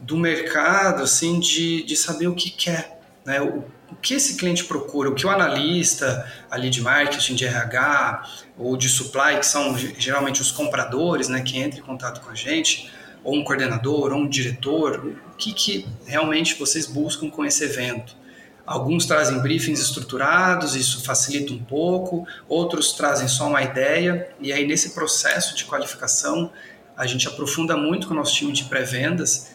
do 0.00 0.16
mercado 0.16 1.04
assim 1.04 1.38
de, 1.38 1.84
de 1.84 1.94
saber 1.94 2.26
o 2.26 2.34
que 2.34 2.50
quer, 2.50 3.00
né? 3.24 3.40
o, 3.40 3.64
o 3.92 3.96
que 3.96 4.14
esse 4.14 4.36
cliente 4.36 4.64
procura, 4.64 5.10
o 5.10 5.14
que 5.14 5.26
o 5.26 5.30
analista 5.30 6.26
ali 6.50 6.70
de 6.70 6.80
marketing, 6.80 7.34
de 7.34 7.44
RH 7.44 8.22
ou 8.58 8.76
de 8.76 8.88
supply, 8.88 9.38
que 9.38 9.46
são 9.46 9.76
geralmente 9.76 10.40
os 10.40 10.50
compradores 10.50 11.28
né, 11.28 11.42
que 11.42 11.58
entram 11.58 11.80
em 11.80 11.82
contato 11.82 12.22
com 12.22 12.30
a 12.30 12.34
gente, 12.34 12.90
ou 13.22 13.36
um 13.36 13.44
coordenador, 13.44 14.12
ou 14.12 14.18
um 14.18 14.28
diretor, 14.28 15.14
o 15.32 15.36
que, 15.36 15.52
que 15.52 15.86
realmente 16.06 16.54
vocês 16.58 16.86
buscam 16.86 17.30
com 17.30 17.44
esse 17.44 17.62
evento? 17.64 18.16
Alguns 18.64 19.06
trazem 19.06 19.40
briefings 19.40 19.80
estruturados, 19.80 20.74
isso 20.74 21.04
facilita 21.04 21.52
um 21.52 21.62
pouco, 21.62 22.26
outros 22.48 22.92
trazem 22.92 23.28
só 23.28 23.48
uma 23.48 23.62
ideia, 23.62 24.28
e 24.40 24.52
aí 24.52 24.66
nesse 24.66 24.90
processo 24.90 25.54
de 25.54 25.64
qualificação 25.64 26.50
a 26.96 27.06
gente 27.06 27.26
aprofunda 27.28 27.76
muito 27.76 28.06
com 28.06 28.14
o 28.14 28.16
nosso 28.16 28.34
time 28.34 28.52
de 28.52 28.64
pré-vendas 28.64 29.52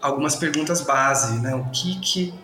algumas 0.00 0.36
perguntas 0.36 0.80
base, 0.80 1.40
né? 1.40 1.54
O 1.54 1.64
que 1.70 1.98
que 2.00 2.34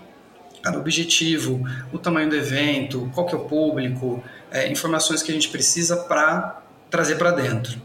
cada 0.65 0.79
objetivo, 0.79 1.63
o 1.93 1.99
tamanho 1.99 2.31
do 2.31 2.35
evento, 2.35 3.11
qual 3.15 3.27
que 3.27 3.35
é 3.35 3.39
o 3.39 3.45
público, 3.45 4.25
é, 4.51 4.67
informações 4.73 5.23
que 5.23 5.31
a 5.31 5.35
gente 5.35 5.51
precisa 5.51 5.95
para 5.95 6.63
trazer 6.91 7.17
para 7.17 7.33
dentro. 7.33 7.79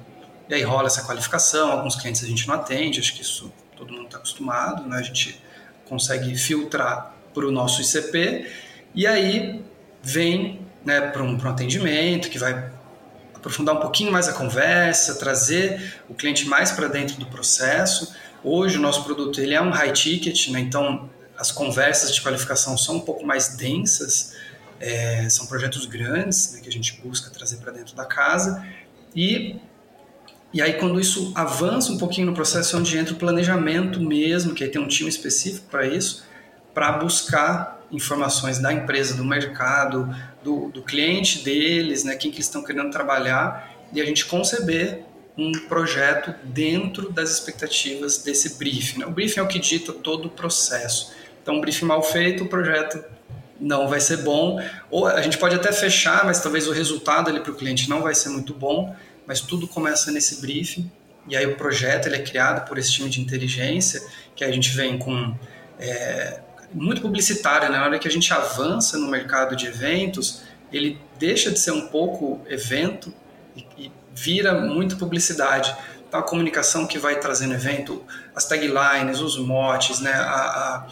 E 0.48 0.54
aí 0.54 0.64
rola 0.64 0.88
essa 0.88 1.04
qualificação, 1.04 1.74
alguns 1.74 1.98
clientes 1.98 2.24
a 2.24 2.28
gente 2.28 2.48
não 2.48 2.56
atende, 2.56 3.02
acho 3.02 3.14
que 3.14 3.22
isso 3.22 3.52
todo 3.76 3.92
mundo 3.92 4.06
está 4.06 4.18
acostumado, 4.18 4.88
né? 4.88 4.98
A 4.98 5.02
gente 5.02 5.44
consegue 5.90 6.34
filtrar 6.38 7.14
para 7.34 7.46
o 7.46 7.52
nosso 7.52 7.82
ICP 7.82 8.50
e 8.96 9.06
aí 9.06 9.62
vem 10.02 10.62
né, 10.86 11.02
para 11.02 11.22
um, 11.22 11.38
um 11.38 11.50
atendimento 11.50 12.30
que 12.30 12.40
vai 12.40 12.72
aprofundar 13.36 13.76
um 13.76 13.80
pouquinho 13.80 14.12
mais 14.12 14.30
a 14.30 14.34
conversa, 14.34 15.16
trazer 15.16 16.02
o 16.08 16.14
cliente 16.14 16.48
mais 16.48 16.72
para 16.72 16.88
dentro 16.88 17.18
do 17.18 17.26
processo. 17.26 18.16
Hoje 18.42 18.78
o 18.78 18.82
nosso 18.82 19.04
produto 19.04 19.42
ele 19.42 19.54
é 19.54 19.62
um 19.62 19.70
high 19.70 19.92
ticket, 19.92 20.48
né, 20.50 20.62
então 20.62 21.10
as 21.40 21.52
conversas 21.52 22.14
de 22.14 22.22
qualificação 22.22 22.78
são 22.78 22.98
um 22.98 23.00
pouco 23.00 23.26
mais 23.26 23.56
densas, 23.56 24.36
é, 24.78 25.28
são 25.30 25.48
projetos 25.48 25.86
grandes 25.86 26.54
né, 26.54 26.60
que 26.60 26.68
a 26.68 26.72
gente 26.72 27.00
busca 27.02 27.30
trazer 27.30 27.58
para 27.58 27.72
dentro 27.72 27.96
da 27.96 28.06
casa 28.06 28.66
e 29.16 29.56
e 30.52 30.64
aí 30.64 30.74
quando 30.74 31.00
isso 31.00 31.32
avança 31.36 31.92
um 31.92 31.98
pouquinho 32.00 32.26
no 32.26 32.34
processo 32.34 32.76
é 32.76 32.80
onde 32.80 32.98
entra 32.98 33.14
o 33.14 33.18
planejamento 33.18 34.02
mesmo, 34.02 34.56
que 34.56 34.64
aí 34.64 34.70
tem 34.72 34.82
um 34.82 34.88
time 34.88 35.08
específico 35.08 35.68
para 35.70 35.86
isso, 35.86 36.26
para 36.74 36.92
buscar 36.94 37.80
informações 37.92 38.58
da 38.58 38.74
empresa, 38.74 39.16
do 39.16 39.24
mercado, 39.24 40.10
do, 40.44 40.70
do 40.70 40.82
cliente 40.82 41.44
deles, 41.44 42.04
né, 42.04 42.16
quem 42.16 42.32
que 42.32 42.38
eles 42.38 42.48
estão 42.48 42.64
querendo 42.64 42.90
trabalhar, 42.90 43.72
e 43.94 44.02
a 44.02 44.06
gente 44.06 44.26
conceber 44.26 45.04
um 45.38 45.52
projeto 45.68 46.34
dentro 46.44 47.12
das 47.12 47.32
expectativas 47.32 48.18
desse 48.18 48.58
briefing. 48.58 49.00
Né? 49.00 49.06
O 49.06 49.12
briefing 49.12 49.40
é 49.40 49.44
o 49.44 49.48
que 49.48 49.60
dita 49.60 49.94
todo 49.94 50.26
o 50.26 50.30
processo. 50.30 51.12
Então, 51.50 51.58
um 51.58 51.62
briefing 51.62 51.86
mal 51.86 52.04
feito, 52.04 52.44
o 52.44 52.48
projeto 52.48 53.04
não 53.60 53.88
vai 53.88 54.00
ser 54.00 54.18
bom, 54.18 54.64
ou 54.92 55.08
a 55.08 55.20
gente 55.20 55.36
pode 55.40 55.56
até 55.56 55.72
fechar, 55.72 56.24
mas 56.24 56.40
talvez 56.40 56.68
o 56.68 56.72
resultado 56.72 57.28
ali 57.28 57.40
para 57.40 57.52
o 57.52 57.56
cliente 57.56 57.90
não 57.90 58.04
vai 58.04 58.14
ser 58.14 58.30
muito 58.30 58.54
bom, 58.54 58.96
mas 59.26 59.42
tudo 59.42 59.68
começa 59.68 60.12
nesse 60.12 60.42
briefing, 60.42 60.92
e 61.28 61.36
aí 61.36 61.48
o 61.48 61.56
projeto 61.56 62.06
ele 62.06 62.18
é 62.18 62.22
criado 62.22 62.68
por 62.68 62.78
esse 62.78 62.92
time 62.92 63.10
de 63.10 63.20
inteligência, 63.20 64.00
que 64.36 64.44
a 64.44 64.52
gente 64.52 64.70
vem 64.76 65.00
com 65.00 65.36
é, 65.80 66.40
muito 66.72 67.02
publicitária, 67.02 67.68
né? 67.68 67.80
na 67.80 67.86
hora 67.86 67.98
que 67.98 68.08
a 68.08 68.12
gente 68.12 68.32
avança 68.32 69.00
no 69.00 69.08
mercado 69.08 69.56
de 69.56 69.66
eventos, 69.66 70.44
ele 70.72 71.02
deixa 71.18 71.50
de 71.50 71.58
ser 71.58 71.72
um 71.72 71.88
pouco 71.88 72.46
evento 72.48 73.12
e, 73.56 73.66
e 73.76 73.92
vira 74.14 74.54
muito 74.54 74.98
publicidade. 74.98 75.76
Então, 76.08 76.20
a 76.20 76.24
comunicação 76.24 76.88
que 76.88 76.98
vai 76.98 77.20
trazendo 77.20 77.54
evento, 77.54 78.04
as 78.36 78.46
taglines, 78.46 79.20
os 79.20 79.38
motes, 79.38 80.00
né? 80.00 80.12
A, 80.12 80.26
a, 80.26 80.88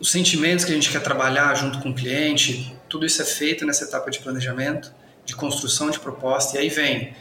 os 0.00 0.10
sentimentos 0.10 0.64
que 0.64 0.72
a 0.72 0.74
gente 0.74 0.90
quer 0.90 1.02
trabalhar 1.02 1.54
junto 1.54 1.78
com 1.80 1.90
o 1.90 1.94
cliente, 1.94 2.74
tudo 2.88 3.04
isso 3.04 3.20
é 3.20 3.24
feito 3.24 3.66
nessa 3.66 3.84
etapa 3.84 4.10
de 4.10 4.18
planejamento, 4.18 4.92
de 5.26 5.36
construção 5.36 5.90
de 5.90 6.00
proposta, 6.00 6.56
e 6.56 6.60
aí 6.60 6.68
vem 6.70 7.14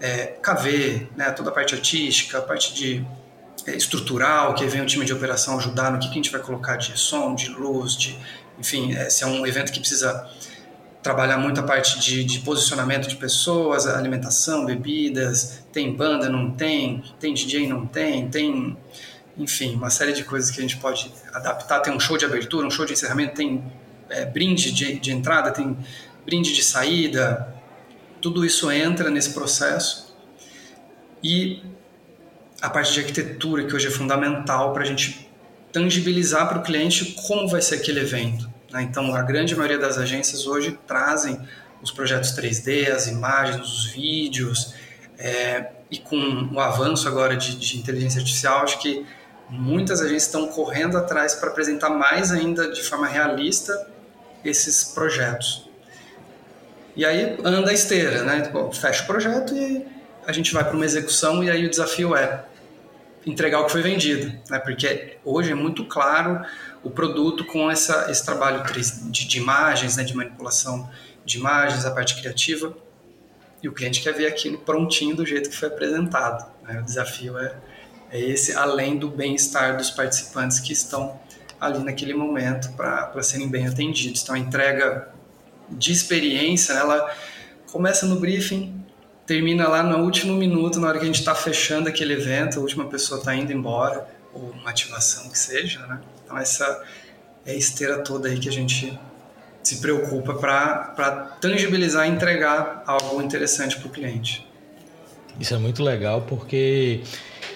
é, 0.00 0.26
KV, 0.42 1.08
né? 1.16 1.30
toda 1.30 1.50
a 1.50 1.52
parte 1.52 1.74
artística, 1.74 2.38
a 2.38 2.42
parte 2.42 2.74
de 2.74 3.04
é, 3.66 3.74
estrutural, 3.74 4.54
que 4.54 4.66
vem 4.66 4.82
o 4.82 4.86
time 4.86 5.04
de 5.04 5.12
operação 5.12 5.58
ajudar 5.58 5.90
no 5.90 5.98
que, 5.98 6.06
que 6.06 6.12
a 6.12 6.14
gente 6.14 6.30
vai 6.30 6.40
colocar 6.40 6.76
de 6.76 6.98
som, 6.98 7.34
de 7.34 7.48
luz, 7.48 7.96
de, 7.96 8.16
enfim, 8.58 8.94
é, 8.94 9.08
se 9.08 9.24
é 9.24 9.26
um 9.26 9.46
evento 9.46 9.72
que 9.72 9.80
precisa 9.80 10.28
trabalhar 11.02 11.38
muito 11.38 11.60
a 11.60 11.62
parte 11.62 11.98
de, 12.00 12.24
de, 12.24 12.40
posicionamento 12.40 13.08
de 13.08 13.16
pessoas, 13.16 13.86
alimentação, 13.86 14.66
bebidas, 14.66 15.64
tem 15.72 15.94
banda, 15.94 16.28
não 16.28 16.50
tem, 16.50 17.02
tem 17.18 17.32
DJ, 17.32 17.68
não 17.68 17.86
tem, 17.86 18.28
tem, 18.28 18.76
enfim, 19.38 19.74
uma 19.74 19.90
série 19.90 20.12
de 20.12 20.24
coisas 20.24 20.50
que 20.50 20.58
a 20.58 20.62
gente 20.62 20.76
pode 20.76 21.12
adaptar. 21.32 21.80
Tem 21.80 21.92
um 21.92 22.00
show 22.00 22.18
de 22.18 22.24
abertura, 22.24 22.66
um 22.66 22.70
show 22.70 22.84
de 22.84 22.92
encerramento, 22.92 23.34
tem 23.34 23.64
é, 24.10 24.24
brinde 24.24 24.72
de, 24.72 24.98
de 24.98 25.12
entrada, 25.12 25.50
tem 25.50 25.76
brinde 26.24 26.52
de 26.52 26.62
saída, 26.62 27.54
tudo 28.20 28.44
isso 28.44 28.70
entra 28.70 29.10
nesse 29.10 29.32
processo 29.32 30.14
e 31.22 31.62
a 32.60 32.68
parte 32.68 32.92
de 32.92 33.00
arquitetura, 33.00 33.64
que 33.64 33.74
hoje 33.74 33.86
é 33.86 33.90
fundamental 33.90 34.72
para 34.72 34.82
a 34.82 34.86
gente 34.86 35.28
tangibilizar 35.72 36.48
para 36.48 36.58
o 36.58 36.62
cliente 36.62 37.16
como 37.26 37.48
vai 37.48 37.62
ser 37.62 37.76
aquele 37.76 38.00
evento. 38.00 38.50
Né? 38.70 38.82
Então, 38.82 39.14
a 39.14 39.22
grande 39.22 39.54
maioria 39.54 39.78
das 39.78 39.96
agências 39.98 40.46
hoje 40.46 40.78
trazem 40.86 41.40
os 41.80 41.90
projetos 41.90 42.32
3D, 42.32 42.90
as 42.90 43.06
imagens, 43.06 43.60
os 43.60 43.86
vídeos, 43.86 44.74
é, 45.16 45.70
e 45.90 45.98
com 45.98 46.50
o 46.52 46.60
avanço 46.60 47.06
agora 47.06 47.36
de, 47.36 47.56
de 47.56 47.78
inteligência 47.78 48.18
artificial, 48.18 48.62
acho 48.62 48.80
que 48.80 49.06
muitas 49.48 50.00
agências 50.00 50.24
estão 50.24 50.48
correndo 50.48 50.96
atrás 50.96 51.34
para 51.34 51.50
apresentar 51.50 51.90
mais 51.90 52.32
ainda 52.32 52.70
de 52.70 52.82
forma 52.82 53.06
realista 53.06 53.88
esses 54.44 54.84
projetos. 54.84 55.68
E 56.94 57.04
aí 57.04 57.36
anda 57.44 57.70
a 57.70 57.72
esteira, 57.72 58.24
né? 58.24 58.50
Fecha 58.72 59.04
o 59.04 59.06
projeto 59.06 59.54
e 59.54 59.86
a 60.26 60.32
gente 60.32 60.52
vai 60.52 60.64
para 60.64 60.74
uma 60.74 60.84
execução 60.84 61.42
e 61.42 61.50
aí 61.50 61.64
o 61.64 61.70
desafio 61.70 62.14
é 62.14 62.44
entregar 63.24 63.60
o 63.60 63.66
que 63.66 63.72
foi 63.72 63.82
vendido, 63.82 64.32
né? 64.50 64.58
Porque 64.58 65.16
hoje 65.24 65.52
é 65.52 65.54
muito 65.54 65.84
claro 65.84 66.44
o 66.82 66.90
produto 66.90 67.44
com 67.44 67.70
essa, 67.70 68.10
esse 68.10 68.24
trabalho 68.24 68.62
de, 68.72 69.26
de 69.26 69.38
imagens, 69.38 69.96
né? 69.96 70.04
De 70.04 70.14
manipulação 70.14 70.90
de 71.24 71.38
imagens, 71.38 71.84
a 71.84 71.90
parte 71.90 72.20
criativa 72.20 72.74
e 73.62 73.68
o 73.68 73.72
cliente 73.72 74.00
quer 74.00 74.12
ver 74.12 74.26
aquilo 74.26 74.58
prontinho 74.58 75.16
do 75.16 75.26
jeito 75.26 75.50
que 75.50 75.56
foi 75.56 75.68
apresentado. 75.68 76.50
Né? 76.62 76.80
O 76.80 76.84
desafio 76.84 77.38
é, 77.38 77.54
é 78.10 78.20
esse, 78.20 78.52
além 78.52 78.98
do 78.98 79.08
bem-estar 79.08 79.76
dos 79.76 79.90
participantes 79.90 80.60
que 80.60 80.72
estão 80.72 81.18
ali 81.60 81.80
naquele 81.80 82.14
momento 82.14 82.72
para 82.72 83.22
serem 83.22 83.48
bem 83.48 83.66
atendidos. 83.66 84.22
Então, 84.22 84.34
a 84.34 84.38
entrega 84.38 85.08
de 85.68 85.92
experiência, 85.92 86.72
ela 86.72 87.14
começa 87.70 88.06
no 88.06 88.18
briefing, 88.18 88.82
termina 89.26 89.68
lá 89.68 89.82
no 89.82 89.98
último 90.04 90.34
minuto, 90.34 90.80
na 90.80 90.88
hora 90.88 90.98
que 90.98 91.04
a 91.04 91.06
gente 91.06 91.18
está 91.18 91.34
fechando 91.34 91.88
aquele 91.88 92.14
evento, 92.14 92.58
a 92.58 92.62
última 92.62 92.86
pessoa 92.86 93.18
está 93.18 93.34
indo 93.34 93.52
embora, 93.52 94.08
ou 94.32 94.50
uma 94.52 94.70
ativação 94.70 95.28
que 95.28 95.38
seja, 95.38 95.80
né? 95.86 96.00
Então, 96.24 96.38
essa 96.38 96.82
é 97.44 97.52
a 97.52 97.54
esteira 97.54 97.98
toda 97.98 98.28
aí 98.28 98.38
que 98.38 98.48
a 98.48 98.52
gente 98.52 98.98
se 99.62 99.80
preocupa 99.80 100.34
para 100.34 101.36
tangibilizar 101.40 102.06
e 102.06 102.10
entregar 102.10 102.82
algo 102.86 103.20
interessante 103.20 103.76
para 103.76 103.88
o 103.88 103.90
cliente. 103.90 104.46
Isso 105.38 105.54
é 105.54 105.58
muito 105.58 105.82
legal 105.82 106.22
porque 106.22 107.02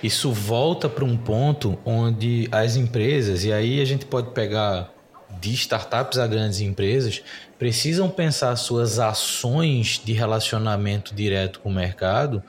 isso 0.02 0.32
volta 0.32 0.88
para 0.88 1.04
um 1.04 1.16
ponto 1.16 1.78
onde 1.85 2.49
as 2.50 2.76
empresas, 2.76 3.44
e 3.44 3.52
aí 3.52 3.80
a 3.80 3.85
gente 3.85 4.04
pode 4.04 4.30
pegar 4.30 4.92
de 5.40 5.52
startups 5.54 6.18
a 6.18 6.26
grandes 6.26 6.61
empresas, 6.61 7.23
precisam 7.59 8.09
pensar 8.11 8.54
suas 8.56 8.99
ações 8.99 10.00
de 10.04 10.12
relacionamento 10.12 11.14
direto 11.14 11.61
com 11.61 11.71
o 11.71 11.75
mercado 11.75 12.42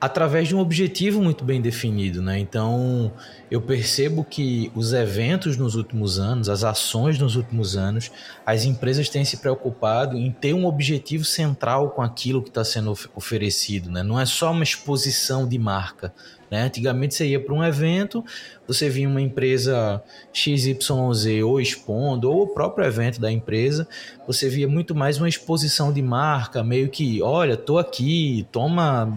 através 0.00 0.48
de 0.48 0.56
um 0.56 0.60
objetivo 0.60 1.20
muito 1.20 1.44
bem 1.44 1.60
definido, 1.60 2.22
né? 2.22 2.38
Então, 2.38 3.12
eu 3.50 3.60
percebo 3.60 4.24
que 4.24 4.72
os 4.74 4.94
eventos 4.94 5.58
nos 5.58 5.74
últimos 5.74 6.18
anos, 6.18 6.48
as 6.48 6.64
ações 6.64 7.18
nos 7.18 7.36
últimos 7.36 7.76
anos, 7.76 8.10
as 8.46 8.64
empresas 8.64 9.10
têm 9.10 9.26
se 9.26 9.36
preocupado 9.36 10.16
em 10.16 10.32
ter 10.32 10.54
um 10.54 10.64
objetivo 10.64 11.24
central 11.24 11.90
com 11.90 12.00
aquilo 12.00 12.42
que 12.42 12.48
está 12.48 12.64
sendo 12.64 12.96
oferecido, 13.14 13.90
né? 13.90 14.02
Não 14.02 14.18
é 14.18 14.24
só 14.24 14.52
uma 14.52 14.64
exposição 14.64 15.46
de 15.46 15.58
marca, 15.58 16.14
né? 16.50 16.62
Antigamente 16.62 17.14
você 17.14 17.26
ia 17.26 17.40
para 17.40 17.54
um 17.54 17.64
evento, 17.64 18.24
você 18.66 18.88
via 18.88 19.08
uma 19.08 19.20
empresa 19.20 20.02
XYZ 20.32 21.42
ou 21.44 21.60
expondo, 21.60 22.30
ou 22.30 22.42
o 22.42 22.48
próprio 22.48 22.86
evento 22.86 23.20
da 23.20 23.30
empresa, 23.30 23.86
você 24.26 24.48
via 24.48 24.66
muito 24.66 24.94
mais 24.94 25.18
uma 25.18 25.28
exposição 25.28 25.92
de 25.92 26.02
marca, 26.02 26.64
meio 26.64 26.88
que, 26.88 27.22
olha, 27.22 27.56
tô 27.56 27.78
aqui, 27.78 28.46
toma 28.50 29.16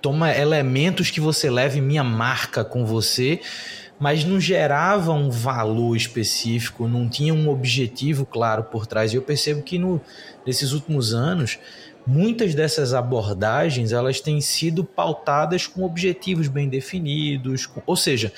toma 0.00 0.36
elementos 0.36 1.10
que 1.10 1.20
você 1.20 1.48
leve 1.48 1.80
minha 1.80 2.02
marca 2.02 2.64
com 2.64 2.84
você, 2.84 3.40
mas 4.00 4.24
não 4.24 4.40
gerava 4.40 5.12
um 5.12 5.30
valor 5.30 5.96
específico, 5.96 6.88
não 6.88 7.08
tinha 7.08 7.32
um 7.32 7.48
objetivo 7.48 8.26
claro 8.26 8.64
por 8.64 8.84
trás. 8.84 9.12
E 9.12 9.16
eu 9.16 9.22
percebo 9.22 9.62
que 9.62 9.78
no, 9.78 10.00
nesses 10.44 10.72
últimos 10.72 11.14
anos, 11.14 11.56
muitas 12.06 12.54
dessas 12.54 12.94
abordagens 12.94 13.92
elas 13.92 14.20
têm 14.20 14.40
sido 14.40 14.84
pautadas 14.84 15.66
com 15.66 15.84
objetivos 15.84 16.48
bem 16.48 16.68
definidos, 16.68 17.66
com, 17.66 17.82
ou 17.86 17.96
seja, 17.96 18.32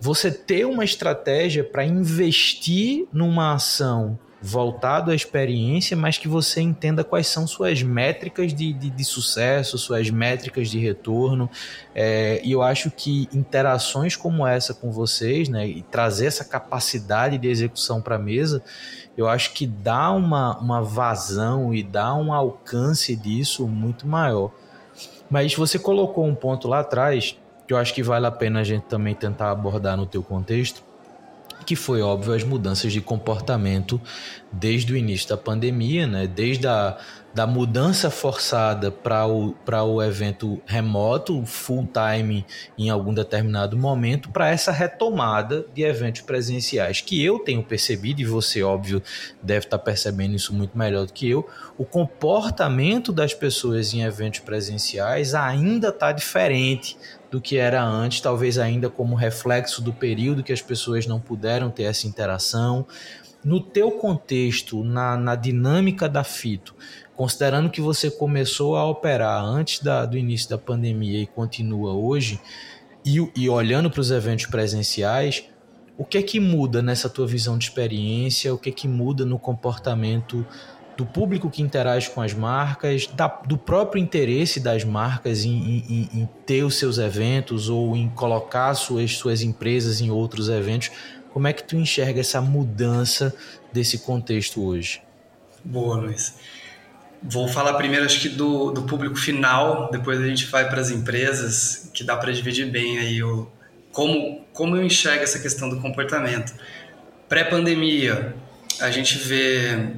você 0.00 0.30
ter 0.30 0.66
uma 0.66 0.84
estratégia 0.84 1.64
para 1.64 1.84
investir 1.84 3.06
numa 3.12 3.54
ação 3.54 4.18
voltado 4.46 5.10
à 5.10 5.14
experiência, 5.14 5.96
mas 5.96 6.18
que 6.18 6.28
você 6.28 6.60
entenda 6.60 7.02
quais 7.02 7.26
são 7.26 7.46
suas 7.46 7.82
métricas 7.82 8.52
de, 8.52 8.74
de, 8.74 8.90
de 8.90 9.04
sucesso, 9.04 9.78
suas 9.78 10.10
métricas 10.10 10.68
de 10.68 10.78
retorno. 10.78 11.48
É, 11.94 12.42
e 12.44 12.52
eu 12.52 12.60
acho 12.60 12.90
que 12.90 13.26
interações 13.32 14.16
como 14.16 14.46
essa 14.46 14.74
com 14.74 14.92
vocês, 14.92 15.48
né, 15.48 15.66
e 15.66 15.80
trazer 15.80 16.26
essa 16.26 16.44
capacidade 16.44 17.38
de 17.38 17.48
execução 17.48 18.02
para 18.02 18.16
a 18.16 18.18
mesa, 18.18 18.62
eu 19.16 19.26
acho 19.26 19.54
que 19.54 19.66
dá 19.66 20.10
uma, 20.10 20.58
uma 20.58 20.82
vazão 20.82 21.74
e 21.74 21.82
dá 21.82 22.14
um 22.14 22.30
alcance 22.30 23.16
disso 23.16 23.66
muito 23.66 24.06
maior. 24.06 24.50
Mas 25.30 25.54
você 25.54 25.78
colocou 25.78 26.26
um 26.26 26.34
ponto 26.34 26.68
lá 26.68 26.80
atrás 26.80 27.34
que 27.66 27.72
eu 27.72 27.78
acho 27.78 27.94
que 27.94 28.02
vale 28.02 28.26
a 28.26 28.30
pena 28.30 28.60
a 28.60 28.64
gente 28.64 28.82
também 28.82 29.14
tentar 29.14 29.50
abordar 29.50 29.96
no 29.96 30.04
teu 30.04 30.22
contexto, 30.22 30.83
que 31.64 31.74
foi 31.76 32.02
óbvio 32.02 32.34
as 32.34 32.44
mudanças 32.44 32.92
de 32.92 33.00
comportamento 33.00 34.00
desde 34.52 34.92
o 34.92 34.96
início 34.96 35.28
da 35.28 35.36
pandemia, 35.36 36.06
né? 36.06 36.26
desde 36.26 36.66
a 36.66 36.98
da 37.34 37.48
mudança 37.48 38.10
forçada 38.10 38.92
para 38.92 39.26
o, 39.26 39.56
o 39.66 40.02
evento 40.02 40.62
remoto, 40.64 41.44
full 41.44 41.88
time 41.92 42.46
em 42.78 42.88
algum 42.90 43.12
determinado 43.12 43.76
momento, 43.76 44.30
para 44.30 44.48
essa 44.48 44.70
retomada 44.70 45.66
de 45.74 45.82
eventos 45.82 46.20
presenciais, 46.20 47.00
que 47.00 47.22
eu 47.22 47.40
tenho 47.40 47.64
percebido, 47.64 48.20
e 48.20 48.24
você, 48.24 48.62
óbvio, 48.62 49.02
deve 49.42 49.66
estar 49.66 49.78
tá 49.78 49.84
percebendo 49.84 50.36
isso 50.36 50.54
muito 50.54 50.78
melhor 50.78 51.06
do 51.06 51.12
que 51.12 51.28
eu, 51.28 51.48
o 51.76 51.84
comportamento 51.84 53.12
das 53.12 53.34
pessoas 53.34 53.92
em 53.92 54.02
eventos 54.02 54.38
presenciais 54.38 55.34
ainda 55.34 55.88
está 55.88 56.12
diferente 56.12 56.96
do 57.32 57.40
que 57.40 57.56
era 57.56 57.82
antes, 57.82 58.20
talvez 58.20 58.58
ainda 58.58 58.88
como 58.88 59.16
reflexo 59.16 59.82
do 59.82 59.92
período 59.92 60.44
que 60.44 60.52
as 60.52 60.62
pessoas 60.62 61.04
não 61.04 61.18
puderam 61.18 61.68
ter 61.68 61.82
essa 61.82 62.06
interação. 62.06 62.86
No 63.44 63.60
teu 63.60 63.90
contexto, 63.92 64.82
na, 64.82 65.16
na 65.16 65.36
dinâmica 65.36 66.08
da 66.08 66.24
Fito, 66.24 66.74
considerando 67.14 67.70
que 67.70 67.80
você 67.80 68.10
começou 68.10 68.76
a 68.76 68.88
operar 68.88 69.44
antes 69.44 69.80
da, 69.80 70.06
do 70.06 70.16
início 70.16 70.48
da 70.48 70.58
pandemia 70.58 71.20
e 71.20 71.26
continua 71.26 71.92
hoje, 71.92 72.40
e, 73.04 73.18
e 73.36 73.48
olhando 73.48 73.90
para 73.90 74.00
os 74.00 74.10
eventos 74.10 74.46
presenciais, 74.46 75.44
o 75.96 76.04
que 76.04 76.18
é 76.18 76.22
que 76.22 76.40
muda 76.40 76.82
nessa 76.82 77.08
tua 77.08 77.26
visão 77.26 77.56
de 77.56 77.66
experiência? 77.66 78.52
O 78.52 78.58
que 78.58 78.70
é 78.70 78.72
que 78.72 78.88
muda 78.88 79.24
no 79.24 79.38
comportamento 79.38 80.44
do 80.96 81.04
público 81.04 81.50
que 81.50 81.62
interage 81.62 82.10
com 82.10 82.22
as 82.22 82.32
marcas, 82.32 83.06
da, 83.06 83.26
do 83.26 83.58
próprio 83.58 84.00
interesse 84.00 84.60
das 84.60 84.84
marcas 84.84 85.44
em, 85.44 85.50
em, 85.50 86.08
em, 86.14 86.28
ter 86.46 86.62
os 86.62 86.76
seus 86.76 86.98
eventos 86.98 87.68
ou 87.68 87.96
em 87.96 88.08
colocar 88.08 88.74
suas, 88.74 89.16
suas 89.16 89.42
empresas 89.42 90.00
em 90.00 90.10
outros 90.10 90.48
eventos. 90.48 90.90
Como 91.34 91.48
é 91.48 91.52
que 91.52 91.64
tu 91.64 91.74
enxerga 91.74 92.20
essa 92.20 92.40
mudança 92.40 93.34
desse 93.72 93.98
contexto 93.98 94.64
hoje? 94.64 95.02
Boa, 95.64 95.96
Luiz. 95.96 96.36
Vou 97.20 97.48
falar 97.48 97.74
primeiro, 97.74 98.04
acho 98.04 98.20
que 98.20 98.28
do, 98.28 98.70
do 98.70 98.82
público 98.82 99.16
final, 99.16 99.90
depois 99.90 100.20
a 100.20 100.26
gente 100.28 100.46
vai 100.46 100.68
para 100.68 100.80
as 100.80 100.92
empresas, 100.92 101.90
que 101.92 102.04
dá 102.04 102.16
para 102.16 102.30
dividir 102.30 102.70
bem 102.70 102.98
aí 102.98 103.20
o, 103.20 103.50
como, 103.90 104.44
como 104.52 104.76
eu 104.76 104.84
enxergo 104.84 105.24
essa 105.24 105.40
questão 105.40 105.68
do 105.68 105.80
comportamento. 105.80 106.54
Pré-pandemia, 107.28 108.36
a 108.80 108.92
gente 108.92 109.18
vê 109.18 109.88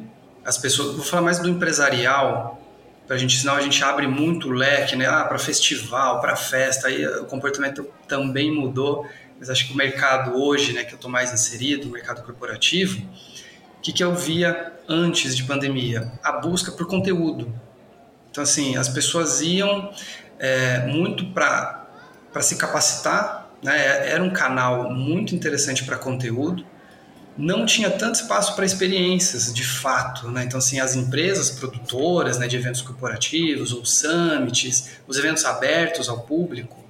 as 0.42 0.56
pessoas. 0.56 0.96
Vou 0.96 1.04
falar 1.04 1.20
mais 1.20 1.38
do 1.38 1.50
empresarial, 1.50 2.58
para 3.06 3.16
a 3.16 3.18
gente, 3.18 3.36
senão 3.36 3.56
a 3.56 3.60
gente 3.60 3.84
abre 3.84 4.06
muito 4.06 4.48
o 4.48 4.52
leque, 4.52 4.96
né? 4.96 5.04
Ah, 5.04 5.24
para 5.24 5.38
festival, 5.38 6.18
para 6.18 6.34
festa, 6.34 6.88
aí 6.88 7.06
o 7.06 7.26
comportamento 7.26 7.86
também 8.08 8.50
mudou. 8.50 9.06
Mas 9.38 9.50
acho 9.50 9.66
que 9.66 9.72
o 9.72 9.76
mercado 9.76 10.36
hoje, 10.40 10.72
né, 10.72 10.84
que 10.84 10.92
eu 10.92 10.96
estou 10.96 11.10
mais 11.10 11.32
inserido, 11.32 11.88
o 11.88 11.90
mercado 11.90 12.22
corporativo, 12.24 13.00
o 13.78 13.80
que, 13.82 13.92
que 13.92 14.02
eu 14.02 14.14
via 14.14 14.72
antes 14.88 15.36
de 15.36 15.44
pandemia? 15.44 16.12
A 16.22 16.32
busca 16.32 16.72
por 16.72 16.86
conteúdo. 16.86 17.52
Então, 18.30 18.42
assim, 18.42 18.76
as 18.76 18.88
pessoas 18.88 19.40
iam 19.40 19.92
é, 20.38 20.86
muito 20.86 21.26
para 21.32 21.86
se 22.40 22.56
capacitar, 22.56 23.50
né? 23.62 24.10
Era 24.10 24.22
um 24.22 24.30
canal 24.30 24.90
muito 24.90 25.34
interessante 25.34 25.84
para 25.84 25.96
conteúdo 25.96 26.64
não 27.36 27.66
tinha 27.66 27.90
tanto 27.90 28.14
espaço 28.14 28.54
para 28.54 28.64
experiências, 28.64 29.52
de 29.52 29.64
fato. 29.64 30.30
Né? 30.30 30.44
Então, 30.44 30.58
assim, 30.58 30.80
as 30.80 30.94
empresas 30.94 31.50
produtoras 31.50 32.38
né, 32.38 32.48
de 32.48 32.56
eventos 32.56 32.80
corporativos, 32.80 33.72
ou 33.72 33.84
summits, 33.84 34.90
os 35.06 35.18
eventos 35.18 35.44
abertos 35.44 36.08
ao 36.08 36.20
público, 36.20 36.84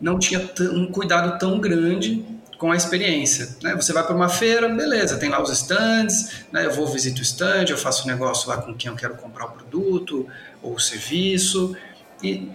não 0.00 0.18
tinha 0.18 0.40
um 0.72 0.86
cuidado 0.86 1.38
tão 1.38 1.58
grande 1.58 2.24
com 2.58 2.72
a 2.72 2.76
experiência. 2.76 3.56
Né? 3.62 3.74
Você 3.76 3.92
vai 3.92 4.04
para 4.04 4.14
uma 4.14 4.28
feira, 4.28 4.68
beleza, 4.68 5.16
tem 5.16 5.28
lá 5.28 5.40
os 5.40 5.50
stands, 5.50 6.44
né? 6.52 6.66
eu 6.66 6.72
vou 6.72 6.86
visitar 6.86 7.20
o 7.20 7.22
stand, 7.22 7.66
eu 7.68 7.78
faço 7.78 8.04
um 8.04 8.10
negócio 8.10 8.48
lá 8.48 8.58
com 8.58 8.74
quem 8.74 8.90
eu 8.90 8.96
quero 8.96 9.14
comprar 9.14 9.46
o 9.46 9.50
produto 9.50 10.26
ou 10.62 10.74
o 10.74 10.80
serviço, 10.80 11.76
e 12.22 12.50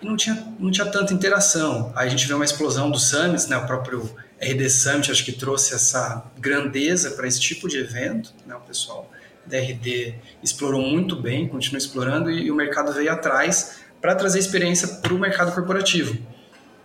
e 0.00 0.06
não 0.06 0.16
tinha, 0.16 0.46
não 0.58 0.70
tinha 0.70 0.86
tanta 0.86 1.12
interação. 1.12 1.92
Aí 1.94 2.06
a 2.06 2.10
gente 2.10 2.26
vê 2.26 2.34
uma 2.34 2.44
explosão 2.44 2.90
dos 2.90 3.08
summits, 3.08 3.46
né? 3.46 3.56
o 3.56 3.66
próprio 3.66 4.10
RD 4.40 4.68
Summit 4.68 5.10
acho 5.10 5.24
que 5.24 5.32
trouxe 5.32 5.74
essa 5.74 6.24
grandeza 6.38 7.12
para 7.12 7.26
esse 7.26 7.40
tipo 7.40 7.68
de 7.68 7.78
evento, 7.78 8.34
né? 8.46 8.54
o 8.54 8.60
pessoal 8.60 9.10
da 9.46 9.58
RD 9.58 10.14
explorou 10.42 10.82
muito 10.82 11.16
bem, 11.16 11.48
continua 11.48 11.78
explorando 11.78 12.30
e, 12.30 12.46
e 12.46 12.50
o 12.50 12.54
mercado 12.54 12.92
veio 12.92 13.10
atrás 13.10 13.80
para 14.00 14.14
trazer 14.14 14.38
experiência 14.38 14.88
para 14.88 15.14
o 15.14 15.18
mercado 15.18 15.54
corporativo. 15.54 16.18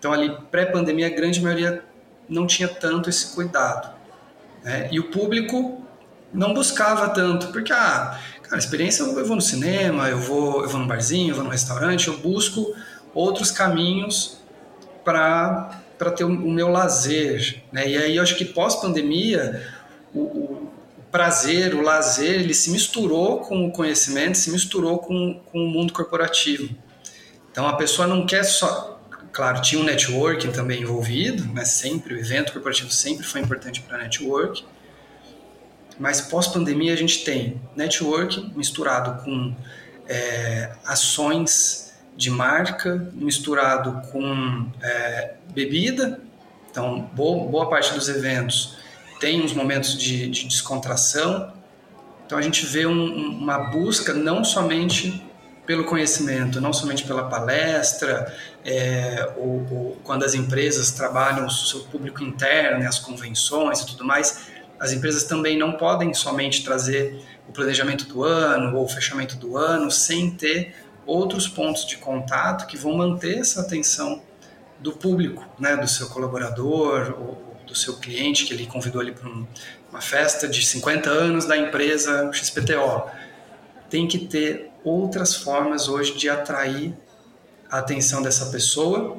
Então 0.01 0.11
ali 0.11 0.35
pré-pandemia 0.49 1.05
a 1.05 1.09
grande 1.11 1.39
maioria 1.39 1.83
não 2.27 2.47
tinha 2.47 2.67
tanto 2.67 3.07
esse 3.07 3.35
cuidado. 3.35 3.93
Né? 4.63 4.89
E 4.91 4.99
o 4.99 5.11
público 5.11 5.79
não 6.33 6.55
buscava 6.55 7.09
tanto, 7.09 7.49
porque, 7.51 7.71
ah, 7.71 8.19
cara, 8.41 8.57
experiência 8.57 9.03
eu 9.03 9.23
vou 9.23 9.35
no 9.35 9.41
cinema, 9.41 10.09
eu 10.09 10.17
vou, 10.17 10.63
eu 10.63 10.69
vou 10.69 10.79
no 10.79 10.87
barzinho, 10.87 11.29
eu 11.29 11.35
vou 11.35 11.43
no 11.43 11.51
restaurante, 11.51 12.07
eu 12.07 12.17
busco 12.17 12.73
outros 13.13 13.51
caminhos 13.51 14.39
para 15.05 15.69
ter 16.15 16.23
o, 16.23 16.29
o, 16.29 16.51
meu 16.51 16.69
lazer. 16.69 17.61
Né? 17.71 17.89
E 17.89 17.97
aí 17.97 18.15
eu 18.15 18.23
acho 18.23 18.35
que 18.35 18.45
pós-pandemia, 18.45 19.63
o, 20.15 20.21
o, 20.21 20.71
prazer, 21.11 21.75
o 21.75 21.81
lazer, 21.81 22.39
ele 22.39 22.55
se 22.55 22.71
misturou 22.71 23.41
com 23.41 23.67
o 23.67 23.71
conhecimento, 23.71 24.35
se 24.35 24.49
misturou 24.49 24.97
com, 24.97 25.39
com 25.51 25.59
o 25.59 25.67
mundo 25.69 25.93
corporativo. 25.93 26.73
Então 27.51 27.67
a 27.67 27.73
pessoa 27.73 28.07
não 28.07 28.25
quer 28.25 28.43
só. 28.43 29.00
Claro, 29.31 29.61
tinha 29.61 29.79
um 29.79 29.85
networking 29.85 30.51
também 30.51 30.81
envolvido, 30.81 31.45
né? 31.53 31.63
sempre, 31.63 32.15
o 32.15 32.19
evento 32.19 32.51
corporativo 32.51 32.91
sempre 32.91 33.25
foi 33.25 33.41
importante 33.41 33.81
para 33.81 33.97
network. 33.97 34.65
Mas 35.97 36.19
pós-pandemia 36.19 36.93
a 36.93 36.97
gente 36.97 37.23
tem 37.23 37.61
networking 37.75 38.51
misturado 38.55 39.23
com 39.23 39.55
é, 40.07 40.73
ações 40.85 41.93
de 42.17 42.29
marca, 42.29 43.09
misturado 43.13 44.01
com 44.09 44.69
é, 44.81 45.35
bebida. 45.53 46.19
Então, 46.69 47.09
boa, 47.13 47.47
boa, 47.49 47.69
parte 47.69 47.93
dos 47.93 48.09
eventos 48.09 48.77
tem 49.19 49.41
uns 49.41 49.53
momentos 49.53 49.97
de, 49.97 50.27
de 50.27 50.47
descontração. 50.47 51.53
Então, 52.25 52.37
a 52.37 52.41
gente 52.41 52.65
vê 52.65 52.85
um, 52.85 53.37
uma 53.39 53.57
busca 53.57 54.13
não 54.13 54.43
somente 54.43 55.23
pelo 55.71 55.86
conhecimento, 55.86 56.60
não 56.60 56.73
somente 56.73 57.05
pela 57.05 57.29
palestra, 57.29 58.36
é, 58.65 59.31
ou, 59.38 59.65
ou, 59.71 59.97
quando 60.03 60.25
as 60.25 60.34
empresas 60.34 60.91
trabalham 60.91 61.45
o 61.45 61.49
seu 61.49 61.79
público 61.84 62.21
interno, 62.21 62.86
as 62.86 62.99
convenções 62.99 63.79
e 63.79 63.88
tudo 63.88 64.03
mais, 64.03 64.47
as 64.77 64.91
empresas 64.91 65.23
também 65.23 65.57
não 65.57 65.71
podem 65.71 66.13
somente 66.13 66.62
trazer 66.65 67.23
o 67.47 67.53
planejamento 67.53 68.03
do 68.03 68.21
ano 68.21 68.75
ou 68.75 68.84
o 68.84 68.88
fechamento 68.89 69.38
do 69.38 69.55
ano 69.55 69.89
sem 69.89 70.31
ter 70.31 70.75
outros 71.05 71.47
pontos 71.47 71.86
de 71.86 71.95
contato 71.95 72.67
que 72.67 72.75
vão 72.75 72.97
manter 72.97 73.38
essa 73.38 73.62
atenção 73.62 74.21
do 74.77 74.91
público, 74.91 75.47
né, 75.57 75.77
do 75.77 75.88
seu 75.88 76.10
colaborador 76.10 77.15
ou 77.17 77.55
do 77.65 77.73
seu 77.73 77.95
cliente 77.95 78.43
que 78.43 78.53
ele 78.53 78.65
convidou 78.65 78.99
ali 78.99 79.13
para 79.13 79.29
um, 79.29 79.47
uma 79.89 80.01
festa 80.01 80.49
de 80.49 80.65
50 80.65 81.10
anos 81.10 81.45
da 81.45 81.55
empresa 81.55 82.29
XPTO. 82.34 83.10
Tem 83.89 84.05
que 84.05 84.19
ter 84.19 84.70
outras 84.83 85.35
formas 85.35 85.87
hoje 85.87 86.17
de 86.17 86.29
atrair 86.29 86.93
a 87.69 87.79
atenção 87.79 88.21
dessa 88.21 88.47
pessoa 88.47 89.17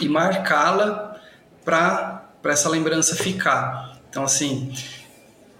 e 0.00 0.08
marcá-la 0.08 1.20
para 1.64 2.30
essa 2.44 2.68
lembrança 2.68 3.14
ficar. 3.14 3.98
Então, 4.08 4.24
assim, 4.24 4.72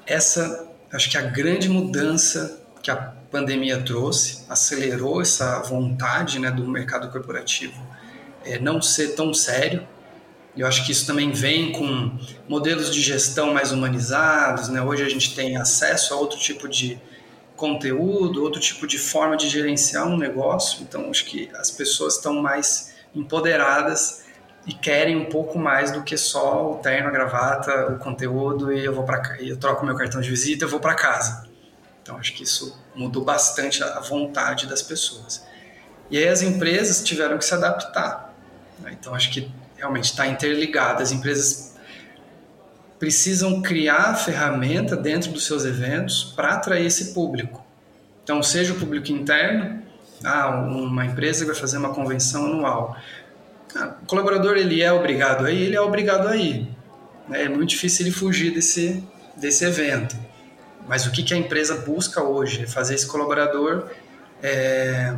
essa 0.06 0.68
acho 0.92 1.10
que 1.10 1.18
a 1.18 1.22
grande 1.22 1.68
mudança 1.68 2.62
que 2.80 2.90
a 2.90 2.96
pandemia 2.96 3.82
trouxe 3.82 4.44
acelerou 4.48 5.20
essa 5.20 5.60
vontade 5.62 6.38
né, 6.38 6.50
do 6.50 6.68
mercado 6.68 7.10
corporativo 7.10 7.74
é, 8.44 8.58
não 8.58 8.80
ser 8.80 9.14
tão 9.14 9.34
sério. 9.34 9.86
Eu 10.56 10.68
acho 10.68 10.86
que 10.86 10.92
isso 10.92 11.04
também 11.04 11.32
vem 11.32 11.72
com 11.72 12.16
modelos 12.48 12.94
de 12.94 13.00
gestão 13.00 13.52
mais 13.52 13.72
humanizados. 13.72 14.68
Né? 14.68 14.80
Hoje 14.80 15.02
a 15.02 15.08
gente 15.08 15.34
tem 15.34 15.56
acesso 15.56 16.14
a 16.14 16.16
outro 16.16 16.38
tipo 16.38 16.68
de 16.68 17.00
conteúdo, 17.56 18.42
outro 18.42 18.60
tipo 18.60 18.86
de 18.86 18.98
forma 18.98 19.36
de 19.36 19.48
gerenciar 19.48 20.06
um 20.06 20.16
negócio. 20.16 20.82
Então, 20.82 21.10
acho 21.10 21.24
que 21.24 21.50
as 21.54 21.70
pessoas 21.70 22.16
estão 22.16 22.34
mais 22.42 22.94
empoderadas 23.14 24.24
e 24.66 24.72
querem 24.72 25.16
um 25.16 25.26
pouco 25.26 25.58
mais 25.58 25.90
do 25.90 26.02
que 26.02 26.16
só 26.16 26.72
o 26.72 26.78
terno, 26.78 27.08
a 27.08 27.12
gravata, 27.12 27.92
o 27.92 27.98
conteúdo 27.98 28.72
e 28.72 28.84
eu 28.84 28.94
vou 28.94 29.04
para 29.04 29.36
eu 29.40 29.56
troco 29.56 29.84
meu 29.84 29.94
cartão 29.94 30.20
de 30.20 30.28
visita, 30.28 30.64
eu 30.64 30.68
vou 30.68 30.80
para 30.80 30.94
casa. 30.94 31.48
Então, 32.02 32.16
acho 32.18 32.34
que 32.34 32.42
isso 32.42 32.78
mudou 32.94 33.24
bastante 33.24 33.82
a 33.82 34.00
vontade 34.00 34.66
das 34.66 34.82
pessoas. 34.82 35.46
E 36.10 36.18
aí 36.18 36.28
as 36.28 36.42
empresas 36.42 37.02
tiveram 37.02 37.38
que 37.38 37.44
se 37.44 37.54
adaptar. 37.54 38.34
Né? 38.78 38.96
Então, 38.98 39.14
acho 39.14 39.30
que 39.30 39.50
realmente 39.76 40.04
está 40.04 40.26
interligado. 40.26 41.02
As 41.02 41.12
empresas 41.12 41.73
precisam 43.04 43.60
criar 43.60 44.14
ferramenta 44.14 44.96
dentro 44.96 45.30
dos 45.30 45.44
seus 45.44 45.66
eventos 45.66 46.32
para 46.34 46.54
atrair 46.54 46.86
esse 46.86 47.12
público. 47.12 47.62
Então, 48.22 48.42
seja 48.42 48.72
o 48.72 48.76
público 48.76 49.12
interno, 49.12 49.82
ah, 50.24 50.48
uma 50.48 51.04
empresa 51.04 51.44
vai 51.44 51.54
fazer 51.54 51.76
uma 51.76 51.92
convenção 51.92 52.46
anual. 52.46 52.96
Ah, 53.76 53.96
o 54.02 54.06
colaborador 54.06 54.56
ele 54.56 54.80
é 54.80 54.90
obrigado 54.90 55.44
a 55.44 55.50
ir, 55.50 55.64
ele 55.64 55.76
é 55.76 55.80
obrigado 55.82 56.28
a 56.28 56.34
ir. 56.34 56.66
Né? 57.28 57.42
É 57.42 57.48
muito 57.50 57.68
difícil 57.68 58.06
ele 58.06 58.14
fugir 58.14 58.54
desse, 58.54 59.04
desse 59.36 59.66
evento. 59.66 60.16
Mas 60.88 61.04
o 61.04 61.10
que, 61.10 61.22
que 61.22 61.34
a 61.34 61.36
empresa 61.36 61.76
busca 61.76 62.22
hoje? 62.22 62.62
É 62.62 62.66
fazer 62.66 62.94
esse 62.94 63.06
colaborador 63.06 63.90
é, 64.42 65.14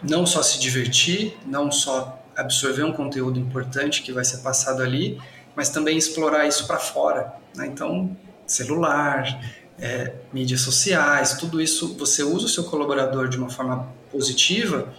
não 0.00 0.24
só 0.24 0.44
se 0.44 0.60
divertir, 0.60 1.36
não 1.44 1.72
só 1.72 2.22
absorver 2.36 2.84
um 2.84 2.92
conteúdo 2.92 3.36
importante 3.36 4.00
que 4.00 4.12
vai 4.12 4.24
ser 4.24 4.38
passado 4.38 4.80
ali, 4.80 5.20
mas 5.54 5.68
também 5.68 5.96
explorar 5.96 6.46
isso 6.46 6.66
para 6.66 6.78
fora. 6.78 7.32
Né? 7.54 7.66
Então, 7.66 8.16
celular, 8.46 9.40
é, 9.78 10.14
mídias 10.32 10.60
sociais, 10.60 11.34
tudo 11.34 11.60
isso, 11.60 11.96
você 11.96 12.22
usa 12.22 12.46
o 12.46 12.48
seu 12.48 12.64
colaborador 12.64 13.28
de 13.28 13.36
uma 13.36 13.48
forma 13.48 13.88
positiva 14.10 14.92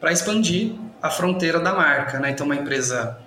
para 0.00 0.12
expandir 0.12 0.74
a 1.00 1.10
fronteira 1.10 1.60
da 1.60 1.74
marca. 1.74 2.18
Né? 2.18 2.30
Então, 2.30 2.46
uma 2.46 2.56
empresa 2.56 3.18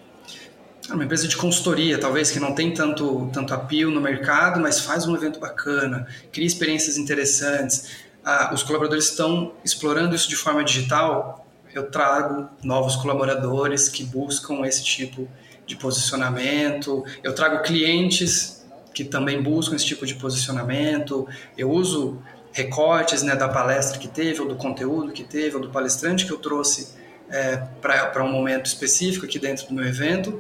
uma 0.94 1.04
empresa 1.04 1.28
de 1.28 1.36
consultoria, 1.36 1.98
talvez, 1.98 2.30
que 2.30 2.40
não 2.40 2.54
tem 2.54 2.72
tanto, 2.72 3.28
tanto 3.34 3.56
apio 3.56 3.90
no 3.90 4.00
mercado, 4.00 4.60
mas 4.60 4.80
faz 4.80 5.08
um 5.08 5.16
evento 5.16 5.40
bacana, 5.40 6.06
cria 6.32 6.46
experiências 6.46 6.96
interessantes, 6.96 7.90
ah, 8.24 8.52
os 8.54 8.62
colaboradores 8.64 9.06
estão 9.06 9.54
explorando 9.64 10.16
isso 10.16 10.30
de 10.30 10.36
forma 10.36 10.64
digital, 10.64 11.46
eu 11.74 11.90
trago 11.90 12.50
novos 12.64 12.96
colaboradores 12.96 13.90
que 13.90 14.04
buscam 14.04 14.66
esse 14.66 14.84
tipo 14.84 15.22
de 15.22 15.30
de 15.65 15.75
posicionamento, 15.75 17.04
eu 17.23 17.34
trago 17.34 17.62
clientes 17.63 18.65
que 18.93 19.04
também 19.04 19.41
buscam 19.41 19.75
esse 19.75 19.86
tipo 19.86 20.06
de 20.06 20.15
posicionamento, 20.15 21.28
eu 21.58 21.69
uso 21.69 22.21
recortes 22.54 23.21
né, 23.23 23.36
da 23.36 23.49
palestra 23.49 23.99
que 23.99 24.08
teve, 24.08 24.39
ou 24.39 24.47
do 24.47 24.56
conteúdo 24.56 25.12
que 25.12 25.23
teve, 25.23 25.56
ou 25.56 25.62
do 25.62 25.69
palestrante 25.69 26.25
que 26.25 26.32
eu 26.32 26.38
trouxe 26.38 26.95
é, 27.30 27.58
para 27.82 28.23
um 28.23 28.32
momento 28.32 28.65
específico 28.67 29.25
aqui 29.25 29.38
dentro 29.38 29.67
do 29.67 29.73
meu 29.73 29.86
evento, 29.86 30.39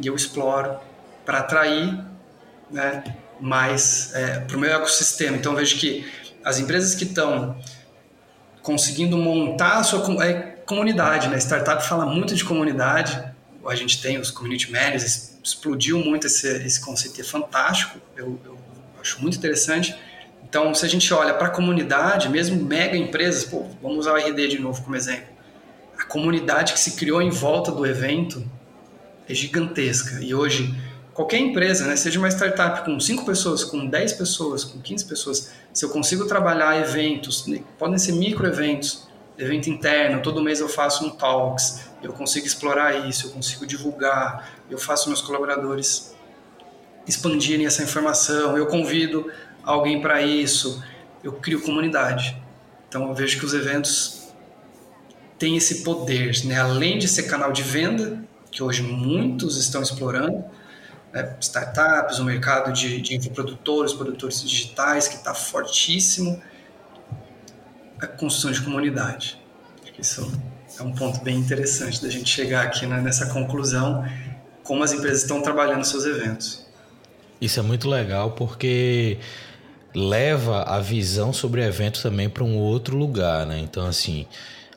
e 0.00 0.06
eu 0.08 0.16
exploro 0.16 0.76
para 1.24 1.38
atrair 1.38 2.04
né, 2.70 3.04
mais 3.40 4.12
é, 4.14 4.40
para 4.40 4.56
o 4.56 4.60
meu 4.60 4.72
ecossistema. 4.74 5.36
Então, 5.36 5.54
vejo 5.54 5.78
que 5.78 6.04
as 6.44 6.58
empresas 6.58 6.94
que 6.94 7.04
estão 7.04 7.56
conseguindo 8.60 9.16
montar 9.16 9.78
a 9.78 9.84
sua 9.84 10.24
é, 10.24 10.32
comunidade, 10.66 11.28
né? 11.28 11.38
Startup 11.38 11.86
fala 11.86 12.06
muito 12.06 12.34
de 12.34 12.44
comunidade, 12.44 13.22
a 13.68 13.74
gente 13.74 14.00
tem 14.00 14.18
os 14.18 14.30
community 14.30 14.70
managers, 14.70 15.38
explodiu 15.42 15.98
muito 15.98 16.26
esse, 16.26 16.48
esse 16.64 16.80
conceito, 16.80 17.20
é 17.20 17.24
fantástico, 17.24 17.98
eu, 18.16 18.38
eu 18.44 18.58
acho 19.00 19.20
muito 19.20 19.36
interessante. 19.36 19.94
Então, 20.42 20.74
se 20.74 20.84
a 20.84 20.88
gente 20.88 21.12
olha 21.12 21.34
para 21.34 21.48
a 21.48 21.50
comunidade, 21.50 22.28
mesmo 22.28 22.62
mega 22.62 22.96
empresas, 22.96 23.44
pô, 23.44 23.66
vamos 23.82 23.98
usar 23.98 24.12
o 24.12 24.16
RD 24.16 24.48
de 24.48 24.58
novo 24.58 24.82
como 24.82 24.94
exemplo, 24.94 25.34
a 25.98 26.04
comunidade 26.04 26.72
que 26.72 26.80
se 26.80 26.92
criou 26.92 27.20
em 27.20 27.30
volta 27.30 27.72
do 27.72 27.86
evento 27.86 28.44
é 29.28 29.34
gigantesca. 29.34 30.22
E 30.22 30.34
hoje, 30.34 30.74
qualquer 31.12 31.38
empresa, 31.38 31.86
né, 31.86 31.96
seja 31.96 32.18
uma 32.18 32.28
startup 32.28 32.84
com 32.84 32.98
5 32.98 33.24
pessoas, 33.24 33.64
com 33.64 33.86
10 33.86 34.12
pessoas, 34.14 34.64
com 34.64 34.80
15 34.80 35.04
pessoas, 35.06 35.50
se 35.72 35.84
eu 35.84 35.88
consigo 35.88 36.26
trabalhar 36.26 36.78
eventos, 36.78 37.46
né, 37.46 37.60
podem 37.78 37.98
ser 37.98 38.12
micro 38.12 38.46
eventos, 38.46 39.08
evento 39.36 39.68
interno, 39.68 40.22
todo 40.22 40.42
mês 40.42 40.60
eu 40.60 40.68
faço 40.68 41.06
um 41.06 41.10
talks, 41.10 41.88
eu 42.02 42.12
consigo 42.12 42.46
explorar 42.46 43.08
isso, 43.08 43.26
eu 43.26 43.30
consigo 43.30 43.66
divulgar, 43.66 44.50
eu 44.70 44.78
faço 44.78 45.08
meus 45.08 45.20
colaboradores 45.20 46.14
expandirem 47.06 47.66
essa 47.66 47.82
informação, 47.82 48.56
eu 48.56 48.66
convido 48.66 49.30
alguém 49.62 50.00
para 50.00 50.22
isso, 50.22 50.82
eu 51.22 51.32
crio 51.32 51.60
comunidade. 51.62 52.40
Então 52.88 53.08
eu 53.08 53.14
vejo 53.14 53.38
que 53.38 53.44
os 53.44 53.54
eventos 53.54 54.28
têm 55.38 55.56
esse 55.56 55.82
poder, 55.82 56.44
né? 56.44 56.60
além 56.60 56.98
de 56.98 57.08
ser 57.08 57.24
canal 57.24 57.52
de 57.52 57.62
venda, 57.62 58.22
que 58.50 58.62
hoje 58.62 58.82
muitos 58.82 59.56
estão 59.58 59.82
explorando, 59.82 60.44
né? 61.12 61.36
startups, 61.40 62.18
o 62.18 62.24
mercado 62.24 62.72
de, 62.72 63.00
de 63.00 63.30
produtores 63.30 63.92
digitais, 64.42 65.08
que 65.08 65.16
está 65.16 65.34
fortíssimo, 65.34 66.40
a 68.00 68.06
construção 68.06 68.50
de 68.52 68.60
comunidade. 68.60 69.38
Isso 69.98 70.30
é 70.78 70.82
um 70.82 70.92
ponto 70.92 71.22
bem 71.22 71.36
interessante 71.36 72.02
da 72.02 72.08
gente 72.08 72.28
chegar 72.28 72.64
aqui 72.64 72.86
né, 72.86 73.00
nessa 73.00 73.26
conclusão, 73.26 74.04
como 74.62 74.82
as 74.82 74.92
empresas 74.92 75.22
estão 75.22 75.40
trabalhando 75.40 75.84
seus 75.84 76.04
eventos. 76.04 76.66
Isso 77.40 77.60
é 77.60 77.62
muito 77.62 77.88
legal 77.88 78.32
porque 78.32 79.18
leva 79.94 80.62
a 80.62 80.80
visão 80.80 81.32
sobre 81.32 81.60
o 81.60 81.64
evento 81.64 82.02
também 82.02 82.28
para 82.28 82.42
um 82.42 82.56
outro 82.56 82.96
lugar, 82.96 83.46
né? 83.46 83.58
Então, 83.58 83.86
assim, 83.86 84.26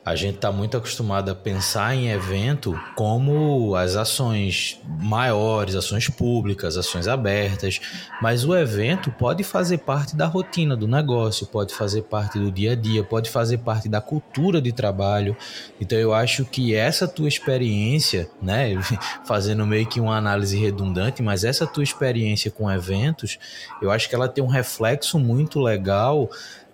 a 0.08 0.16
gente 0.16 0.36
está 0.36 0.50
muito 0.50 0.74
acostumado 0.74 1.30
a 1.30 1.34
pensar 1.34 1.94
em 1.94 2.08
evento 2.08 2.78
como 2.96 3.74
as 3.76 3.94
ações 3.94 4.80
maiores, 4.86 5.74
ações 5.74 6.08
públicas, 6.08 6.78
ações 6.78 7.06
abertas, 7.06 7.78
mas 8.22 8.42
o 8.42 8.56
evento 8.56 9.10
pode 9.10 9.44
fazer 9.44 9.78
parte 9.78 10.16
da 10.16 10.24
rotina 10.24 10.74
do 10.74 10.88
negócio, 10.88 11.46
pode 11.46 11.74
fazer 11.74 12.02
parte 12.02 12.38
do 12.38 12.50
dia 12.50 12.72
a 12.72 12.74
dia, 12.74 13.04
pode 13.04 13.28
fazer 13.28 13.58
parte 13.58 13.86
da 13.86 14.00
cultura 14.00 14.62
de 14.62 14.72
trabalho. 14.72 15.36
Então 15.78 15.98
eu 15.98 16.14
acho 16.14 16.46
que 16.46 16.74
essa 16.74 17.06
tua 17.06 17.28
experiência, 17.28 18.30
né, 18.40 18.80
fazendo 19.26 19.66
meio 19.66 19.86
que 19.86 20.00
uma 20.00 20.16
análise 20.16 20.56
redundante, 20.56 21.22
mas 21.22 21.44
essa 21.44 21.66
tua 21.66 21.82
experiência 21.82 22.50
com 22.50 22.70
eventos, 22.70 23.38
eu 23.82 23.90
acho 23.90 24.08
que 24.08 24.14
ela 24.14 24.28
tem 24.28 24.42
um 24.42 24.48
reflexo 24.48 25.18
muito 25.18 25.60
legal 25.60 26.30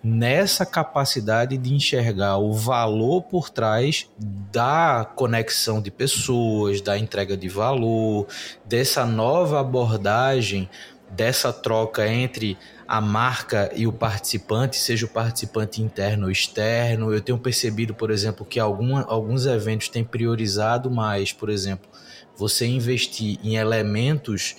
nessa 0.07 0.67
capacidade 0.67 1.57
de 1.57 1.73
enxergar 1.73 2.37
o 2.37 2.53
valor 2.53 3.23
por 3.23 3.49
trás 3.49 4.07
da 4.51 5.03
conexão 5.15 5.81
de 5.81 5.89
pessoas, 5.89 6.79
da 6.79 6.95
entrega 6.95 7.35
de 7.35 7.49
valor, 7.49 8.27
dessa 8.63 9.03
nova 9.03 9.59
abordagem, 9.59 10.69
dessa 11.09 11.51
troca 11.51 12.07
entre 12.07 12.55
a 12.87 13.01
marca 13.01 13.71
e 13.75 13.87
o 13.87 13.91
participante, 13.91 14.77
seja 14.77 15.07
o 15.07 15.09
participante 15.09 15.81
interno 15.81 16.25
ou 16.25 16.31
externo. 16.31 17.11
Eu 17.11 17.19
tenho 17.19 17.39
percebido, 17.39 17.95
por 17.95 18.11
exemplo, 18.11 18.45
que 18.45 18.59
alguns 18.59 19.47
eventos 19.47 19.89
têm 19.89 20.03
priorizado 20.03 20.91
mais, 20.91 21.33
por 21.33 21.49
exemplo, 21.49 21.89
você 22.37 22.67
investir 22.67 23.39
em 23.43 23.55
elementos 23.55 24.55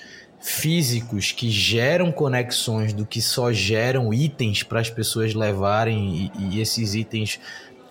físicos 0.46 1.32
que 1.32 1.50
geram 1.50 2.12
conexões 2.12 2.92
do 2.92 3.04
que 3.04 3.20
só 3.20 3.52
geram 3.52 4.14
itens 4.14 4.62
para 4.62 4.78
as 4.78 4.88
pessoas 4.88 5.35
levarem 5.35 6.30
e, 6.38 6.54
e, 6.54 6.61
esses 6.61 6.94
itens 6.94 7.40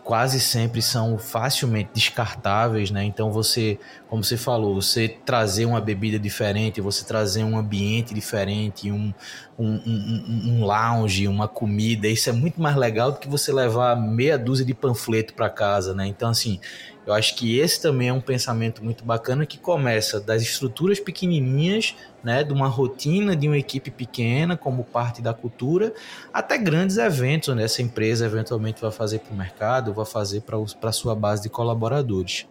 quase 0.06 0.40
sempre 0.40 0.82
são 0.82 1.18
facilmente 1.18 1.90
descartáveis, 1.94 2.92
né? 2.92 3.04
Então 3.04 3.30
você, 3.30 3.78
como 4.08 4.24
você 4.24 4.38
falou, 4.38 4.74
você 4.82 5.10
trazer 5.26 5.66
uma 5.66 5.82
bebida 5.82 6.18
diferente, 6.18 6.80
você 6.80 7.04
trazer 7.04 7.44
um 7.44 7.58
ambiente 7.58 8.14
diferente, 8.14 8.90
um, 8.90 9.14
um, 9.60 9.74
um, 9.86 10.42
um 10.46 10.66
lounge, 10.66 11.28
uma 11.28 11.50
comida, 11.50 12.08
isso 12.08 12.30
é 12.30 12.34
muito 12.34 12.62
mais 12.62 12.78
legal 12.78 13.12
do 13.12 13.20
que 13.20 13.28
você 13.28 13.52
levar 13.52 13.98
meia 13.98 14.38
dúzia 14.38 14.66
de 14.66 14.74
panfleto 14.74 15.34
para 15.34 15.50
casa, 15.50 15.94
né? 15.94 16.08
Então 16.08 16.30
assim, 16.30 16.62
eu 17.06 17.14
acho 17.14 17.36
que 17.36 17.60
esse 17.60 17.82
também 17.82 18.10
é 18.10 18.14
um 18.14 18.22
pensamento 18.22 18.84
muito 18.84 19.06
bacana 19.06 19.46
que 19.46 19.58
começa 19.58 20.20
das 20.20 20.42
estruturas 20.42 21.00
pequenininhas, 21.00 21.96
né, 22.24 22.44
de 22.44 22.52
uma 22.52 22.68
rotina 22.68 23.36
de 23.36 23.48
uma 23.48 23.58
equipe 23.58 23.92
pequena 23.92 24.58
como 24.58 24.84
parte 24.84 25.22
da 25.22 25.34
cultura, 25.34 25.94
até 26.34 26.58
grandes 26.58 26.98
eventos 26.98 27.50
onde 27.50 27.62
essa 27.62 27.82
empresa 27.82 28.26
eventualmente 28.26 28.82
vai 28.82 28.92
fazer 28.92 29.20
para 29.20 29.34
o 29.34 29.38
mercado, 29.38 29.94
vai 29.94 30.06
fazer 30.06 30.42
para 30.42 30.90
a 30.90 30.92
sua 30.92 31.16
base 31.16 31.44
de 31.44 31.50
colaboradores. 31.50 32.48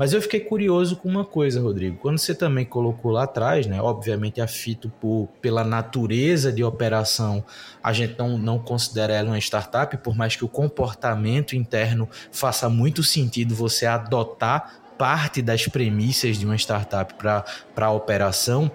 Mas 0.00 0.14
eu 0.14 0.22
fiquei 0.22 0.40
curioso 0.40 0.96
com 0.96 1.10
uma 1.10 1.26
coisa, 1.26 1.60
Rodrigo. 1.60 1.98
Quando 1.98 2.16
você 2.16 2.34
também 2.34 2.64
colocou 2.64 3.10
lá 3.10 3.24
atrás, 3.24 3.66
né? 3.66 3.82
Obviamente 3.82 4.40
a 4.40 4.46
Fito, 4.46 4.90
por, 4.98 5.28
pela 5.42 5.62
natureza 5.62 6.50
de 6.50 6.64
operação, 6.64 7.44
a 7.82 7.92
gente 7.92 8.18
não, 8.18 8.38
não 8.38 8.58
considera 8.58 9.12
ela 9.12 9.28
uma 9.28 9.38
startup, 9.38 9.94
por 9.98 10.16
mais 10.16 10.34
que 10.34 10.42
o 10.42 10.48
comportamento 10.48 11.54
interno 11.54 12.08
faça 12.32 12.66
muito 12.70 13.02
sentido 13.02 13.54
você 13.54 13.84
adotar 13.84 14.80
parte 14.96 15.42
das 15.42 15.66
premissas 15.68 16.38
de 16.38 16.46
uma 16.46 16.56
startup 16.56 17.12
para 17.12 17.44
a 17.76 17.90
operação. 17.90 18.70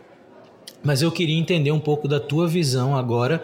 Mas 0.84 1.02
eu 1.02 1.12
queria 1.12 1.40
entender 1.40 1.72
um 1.72 1.80
pouco 1.80 2.08
da 2.08 2.20
tua 2.20 2.48
visão 2.48 2.96
agora 2.96 3.42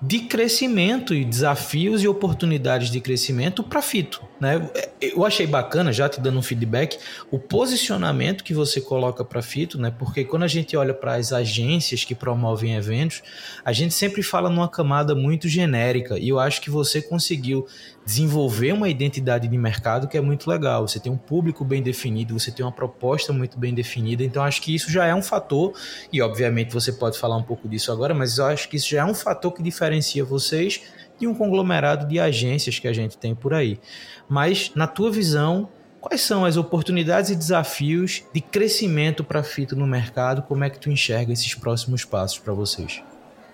de 0.00 0.20
crescimento 0.20 1.12
e 1.12 1.24
desafios 1.24 2.02
e 2.02 2.08
oportunidades 2.08 2.90
de 2.90 3.00
crescimento 3.00 3.64
para 3.64 3.82
Fito. 3.82 4.22
Né? 4.40 4.70
Eu 5.00 5.24
achei 5.24 5.46
bacana, 5.46 5.92
já 5.92 6.08
te 6.08 6.20
dando 6.20 6.38
um 6.38 6.42
feedback, 6.42 6.98
o 7.30 7.38
posicionamento 7.38 8.44
que 8.44 8.54
você 8.54 8.80
coloca 8.80 9.24
para 9.24 9.42
Fito, 9.42 9.76
né? 9.80 9.92
porque 9.96 10.24
quando 10.24 10.44
a 10.44 10.48
gente 10.48 10.76
olha 10.76 10.94
para 10.94 11.14
as 11.14 11.32
agências 11.32 12.04
que 12.04 12.14
promovem 12.14 12.76
eventos, 12.76 13.22
a 13.64 13.72
gente 13.72 13.92
sempre 13.92 14.22
fala 14.22 14.48
numa 14.48 14.68
camada 14.68 15.16
muito 15.16 15.48
genérica 15.48 16.16
e 16.16 16.28
eu 16.28 16.38
acho 16.38 16.60
que 16.60 16.70
você 16.70 17.02
conseguiu 17.02 17.66
desenvolver 18.08 18.72
uma 18.72 18.88
identidade 18.88 19.46
de 19.46 19.58
mercado 19.58 20.08
que 20.08 20.16
é 20.16 20.20
muito 20.20 20.48
legal. 20.48 20.88
Você 20.88 20.98
tem 20.98 21.12
um 21.12 21.16
público 21.18 21.62
bem 21.62 21.82
definido, 21.82 22.38
você 22.38 22.50
tem 22.50 22.64
uma 22.64 22.72
proposta 22.72 23.34
muito 23.34 23.58
bem 23.58 23.74
definida, 23.74 24.24
então 24.24 24.42
acho 24.42 24.62
que 24.62 24.74
isso 24.74 24.90
já 24.90 25.04
é 25.04 25.14
um 25.14 25.20
fator, 25.20 25.74
e 26.10 26.22
obviamente 26.22 26.72
você 26.72 26.90
pode 26.90 27.18
falar 27.18 27.36
um 27.36 27.42
pouco 27.42 27.68
disso 27.68 27.92
agora, 27.92 28.14
mas 28.14 28.38
eu 28.38 28.46
acho 28.46 28.66
que 28.70 28.76
isso 28.76 28.88
já 28.88 29.00
é 29.00 29.04
um 29.04 29.12
fator 29.12 29.52
que 29.52 29.62
diferencia 29.88 30.24
vocês 30.24 30.82
de 31.18 31.26
um 31.26 31.34
conglomerado 31.34 32.06
de 32.06 32.20
agências 32.20 32.78
que 32.78 32.86
a 32.86 32.92
gente 32.92 33.16
tem 33.16 33.34
por 33.34 33.54
aí. 33.54 33.80
Mas, 34.28 34.70
na 34.74 34.86
tua 34.86 35.10
visão, 35.10 35.68
quais 36.00 36.20
são 36.20 36.44
as 36.44 36.56
oportunidades 36.56 37.30
e 37.30 37.34
desafios 37.34 38.22
de 38.32 38.40
crescimento 38.40 39.24
para 39.24 39.40
a 39.40 39.42
Fito 39.42 39.74
no 39.74 39.86
mercado? 39.86 40.42
Como 40.42 40.62
é 40.62 40.70
que 40.70 40.78
tu 40.78 40.90
enxerga 40.90 41.32
esses 41.32 41.54
próximos 41.54 42.04
passos 42.04 42.38
para 42.38 42.52
vocês? 42.52 43.02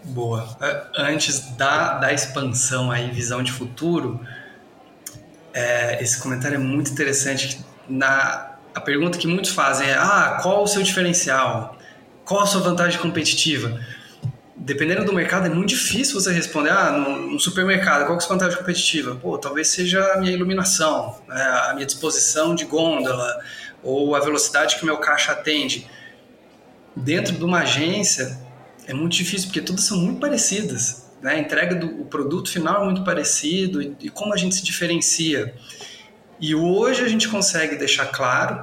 Boa. 0.04 0.56
Antes 0.96 1.52
da, 1.56 1.98
da 1.98 2.12
expansão 2.12 2.90
aí, 2.90 3.10
visão 3.10 3.42
de 3.42 3.50
futuro, 3.50 4.20
é, 5.54 6.02
esse 6.02 6.20
comentário 6.20 6.56
é 6.56 6.58
muito 6.58 6.90
interessante. 6.90 7.64
Na, 7.88 8.56
a 8.74 8.80
pergunta 8.80 9.16
que 9.16 9.26
muitos 9.26 9.52
fazem 9.52 9.88
é: 9.88 9.94
ah, 9.94 10.40
qual 10.42 10.62
o 10.62 10.66
seu 10.66 10.82
diferencial? 10.82 11.78
Qual 12.24 12.42
a 12.42 12.46
sua 12.46 12.60
vantagem 12.60 13.00
competitiva? 13.00 13.80
Dependendo 14.64 15.04
do 15.04 15.12
mercado, 15.12 15.46
é 15.46 15.50
muito 15.50 15.68
difícil 15.68 16.18
você 16.18 16.32
responder. 16.32 16.70
Ah, 16.70 16.92
no 16.92 17.38
supermercado, 17.38 18.06
qual 18.06 18.18
é 18.18 18.22
a 18.22 18.26
vantagem 18.26 18.58
competitiva? 18.58 19.14
Pô, 19.14 19.36
talvez 19.36 19.68
seja 19.68 20.02
a 20.14 20.18
minha 20.18 20.32
iluminação, 20.32 21.18
né, 21.28 21.42
a 21.68 21.74
minha 21.74 21.84
disposição 21.84 22.54
de 22.54 22.64
gôndola, 22.64 23.38
ou 23.82 24.16
a 24.16 24.20
velocidade 24.20 24.76
que 24.76 24.82
o 24.82 24.86
meu 24.86 24.96
caixa 24.96 25.32
atende. 25.32 25.86
Dentro 26.96 27.34
de 27.34 27.44
uma 27.44 27.60
agência, 27.60 28.38
é 28.86 28.94
muito 28.94 29.12
difícil, 29.12 29.48
porque 29.48 29.60
todas 29.60 29.84
são 29.84 29.98
muito 29.98 30.20
parecidas 30.20 31.04
né? 31.24 31.32
A 31.32 31.38
entrega 31.38 31.74
do 31.74 32.04
produto 32.04 32.50
final 32.50 32.82
é 32.82 32.84
muito 32.84 33.02
parecido 33.02 33.80
e, 33.80 33.96
e 33.98 34.10
como 34.10 34.34
a 34.34 34.36
gente 34.36 34.54
se 34.54 34.62
diferencia. 34.62 35.54
E 36.38 36.54
hoje 36.54 37.02
a 37.02 37.08
gente 37.08 37.26
consegue 37.28 37.76
deixar 37.76 38.06
claro 38.06 38.62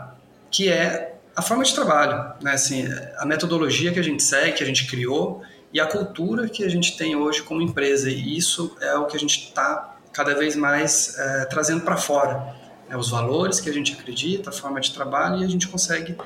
que 0.52 0.70
é 0.70 1.16
a 1.36 1.42
forma 1.42 1.64
de 1.64 1.74
trabalho, 1.74 2.36
né? 2.40 2.52
assim, 2.52 2.86
a 3.18 3.26
metodologia 3.26 3.92
que 3.92 4.00
a 4.00 4.04
gente 4.04 4.22
segue, 4.22 4.52
que 4.52 4.64
a 4.64 4.68
gente 4.68 4.86
criou 4.86 5.42
e 5.74 5.80
a 5.80 5.86
cultura 5.86 6.50
que 6.50 6.64
a 6.64 6.70
gente 6.70 6.98
tem 6.98 7.16
hoje 7.16 7.42
como 7.44 7.62
empresa. 7.62 8.10
E 8.10 8.38
isso 8.38 8.76
é 8.82 8.96
o 8.96 9.06
que 9.06 9.16
a 9.16 9.20
gente 9.20 9.48
está 9.48 9.98
cada 10.12 10.36
vez 10.36 10.56
mais 10.56 11.18
é, 11.18 11.46
trazendo 11.46 11.82
para 11.82 11.98
fora. 11.98 12.56
Né? 12.90 12.98
Os 12.98 13.10
valores 13.10 13.60
que 13.60 13.70
a 13.70 13.74
gente 13.74 13.94
acredita, 13.94 14.50
a 14.50 14.54
forma 14.54 14.80
de 14.82 14.92
trabalho 14.92 15.42
e 15.42 15.46
a 15.46 15.48
gente 15.48 15.68
consegue 15.68 16.18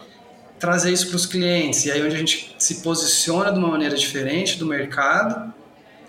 trazer 0.60 0.92
isso 0.92 1.08
para 1.08 1.18
os 1.18 1.26
clientes. 1.26 1.86
E 1.86 1.92
aí 1.92 2.02
onde 2.02 2.16
a 2.16 2.18
gente 2.18 2.56
se 2.58 2.82
posiciona 2.82 3.52
de 3.52 3.60
uma 3.60 3.68
maneira 3.68 3.96
diferente 3.96 4.58
do 4.58 4.66
mercado 4.66 5.54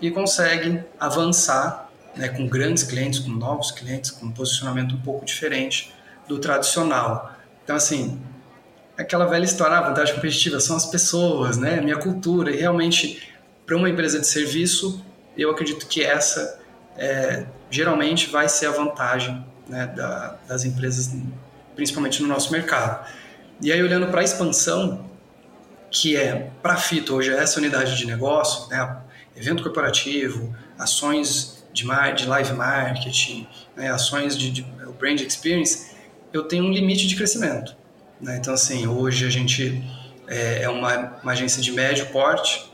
e 0.01 0.09
consegue 0.09 0.83
avançar 0.99 1.89
né, 2.15 2.29
com 2.29 2.47
grandes 2.47 2.83
clientes, 2.83 3.19
com 3.19 3.29
novos 3.29 3.71
clientes, 3.71 4.09
com 4.09 4.27
um 4.27 4.31
posicionamento 4.31 4.95
um 4.95 5.01
pouco 5.01 5.25
diferente 5.25 5.93
do 6.27 6.39
tradicional. 6.39 7.35
Então, 7.63 7.75
assim, 7.75 8.19
aquela 8.97 9.25
velha 9.25 9.45
história, 9.45 9.75
a 9.75 9.79
ah, 9.79 9.89
vantagem 9.89 10.15
competitiva 10.15 10.59
são 10.59 10.75
as 10.75 10.85
pessoas, 10.85 11.57
né, 11.57 11.79
minha 11.79 11.97
cultura, 11.97 12.51
e 12.51 12.57
realmente, 12.57 13.31
para 13.65 13.75
uma 13.75 13.89
empresa 13.89 14.19
de 14.19 14.27
serviço, 14.27 15.05
eu 15.37 15.51
acredito 15.51 15.87
que 15.87 16.03
essa 16.03 16.59
é, 16.97 17.45
geralmente 17.69 18.29
vai 18.29 18.49
ser 18.49 18.65
a 18.67 18.71
vantagem 18.71 19.45
né, 19.67 19.85
da, 19.87 20.37
das 20.47 20.65
empresas, 20.65 21.15
principalmente 21.75 22.21
no 22.21 22.27
nosso 22.27 22.51
mercado. 22.51 23.07
E 23.61 23.71
aí, 23.71 23.81
olhando 23.81 24.07
para 24.07 24.21
a 24.21 24.23
expansão, 24.23 25.07
que 25.89 26.17
é 26.17 26.51
para 26.61 26.73
a 26.73 26.77
Fito 26.77 27.15
hoje 27.15 27.31
é 27.31 27.37
essa 27.37 27.59
unidade 27.59 27.97
de 27.97 28.05
negócio, 28.05 28.69
né, 28.69 28.97
evento 29.35 29.63
corporativo, 29.63 30.55
ações 30.77 31.65
de, 31.71 31.85
de 32.15 32.25
live 32.25 32.53
marketing, 32.53 33.47
né, 33.75 33.91
ações 33.91 34.37
de, 34.37 34.49
de, 34.49 34.61
brand 34.99 35.19
experience, 35.21 35.95
eu 36.33 36.43
tenho 36.43 36.63
um 36.63 36.71
limite 36.71 37.07
de 37.07 37.15
crescimento. 37.15 37.75
Né? 38.21 38.37
Então, 38.37 38.53
assim, 38.53 38.87
hoje 38.87 39.25
a 39.25 39.29
gente 39.29 39.83
é, 40.27 40.63
é 40.63 40.69
uma, 40.69 41.17
uma 41.21 41.31
agência 41.31 41.61
de 41.61 41.71
médio 41.71 42.07
porte. 42.07 42.71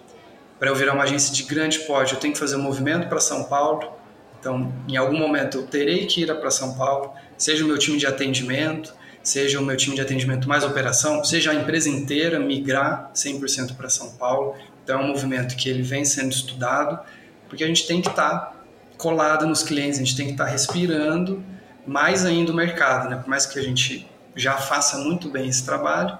Para 0.59 0.69
eu 0.69 0.75
virar 0.75 0.93
uma 0.93 1.03
agência 1.03 1.33
de 1.33 1.43
grande 1.43 1.79
porte, 1.79 2.13
eu 2.13 2.19
tenho 2.19 2.33
que 2.33 2.39
fazer 2.39 2.55
um 2.55 2.61
movimento 2.61 3.07
para 3.07 3.19
São 3.19 3.43
Paulo. 3.43 3.91
Então, 4.39 4.73
em 4.87 4.97
algum 4.97 5.17
momento, 5.17 5.57
eu 5.57 5.67
terei 5.67 6.05
que 6.05 6.23
ir 6.23 6.39
para 6.39 6.51
São 6.51 6.75
Paulo, 6.75 7.13
seja 7.37 7.63
o 7.63 7.67
meu 7.67 7.77
time 7.77 7.97
de 7.97 8.05
atendimento, 8.05 8.93
seja 9.21 9.59
o 9.59 9.63
meu 9.63 9.77
time 9.77 9.95
de 9.95 10.01
atendimento 10.01 10.49
mais 10.49 10.65
operação, 10.65 11.23
seja 11.23 11.51
a 11.51 11.55
empresa 11.55 11.89
inteira 11.89 12.39
migrar 12.39 13.09
100% 13.15 13.75
para 13.75 13.89
São 13.89 14.11
Paulo. 14.11 14.55
Então 14.83 14.99
é 14.99 15.03
um 15.03 15.07
movimento 15.07 15.55
que 15.55 15.69
ele 15.69 15.81
vem 15.81 16.03
sendo 16.03 16.31
estudado, 16.31 16.99
porque 17.47 17.63
a 17.63 17.67
gente 17.67 17.87
tem 17.87 18.01
que 18.01 18.09
estar 18.09 18.29
tá 18.29 18.63
colado 18.97 19.47
nos 19.47 19.63
clientes, 19.63 19.97
a 19.97 20.03
gente 20.03 20.17
tem 20.17 20.25
que 20.25 20.33
estar 20.33 20.45
tá 20.45 20.51
respirando 20.51 21.43
mais 21.87 22.25
ainda 22.25 22.51
o 22.51 22.55
mercado, 22.55 23.09
né? 23.09 23.15
Por 23.15 23.29
mais 23.29 23.45
que 23.45 23.57
a 23.57 23.61
gente 23.61 24.09
já 24.35 24.57
faça 24.57 24.97
muito 24.97 25.29
bem 25.29 25.47
esse 25.47 25.65
trabalho, 25.65 26.17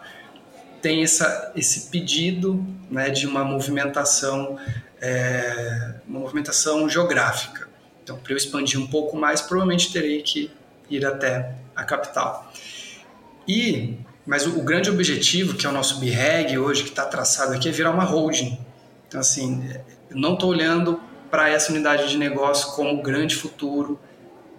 tem 0.82 1.04
essa, 1.04 1.52
esse 1.56 1.90
pedido 1.90 2.66
né, 2.90 3.10
de 3.10 3.26
uma 3.26 3.44
movimentação, 3.44 4.58
é, 5.02 5.96
uma 6.08 6.20
movimentação 6.20 6.90
geográfica. 6.90 7.70
Então, 8.04 8.18
para 8.18 8.34
eu 8.34 8.38
expandir 8.38 8.80
um 8.80 8.88
pouco 8.88 9.16
mais, 9.16 9.42
provavelmente 9.42 9.92
terei 9.94 10.22
que 10.22 10.52
ir 10.90 11.06
até 11.06 11.56
a 11.74 11.84
capital. 11.84 12.52
E, 13.48 13.98
mas 14.26 14.46
o, 14.46 14.60
o 14.60 14.62
grande 14.62 14.90
objetivo, 14.90 15.56
que 15.56 15.66
é 15.66 15.70
o 15.70 15.72
nosso 15.72 16.00
BREG 16.00 16.58
hoje, 16.58 16.84
que 16.84 16.90
está 16.90 17.06
traçado 17.06 17.54
aqui, 17.54 17.70
é 17.70 17.72
virar 17.72 17.92
uma 17.92 18.04
holding. 18.04 18.60
Então, 19.08 19.22
assim, 19.22 19.64
eu 20.10 20.18
não 20.18 20.34
estou 20.34 20.50
olhando 20.50 21.00
para 21.32 21.50
essa 21.50 21.72
unidade 21.72 22.10
de 22.10 22.18
negócio 22.18 22.74
como 22.76 23.02
grande 23.02 23.36
futuro 23.36 24.00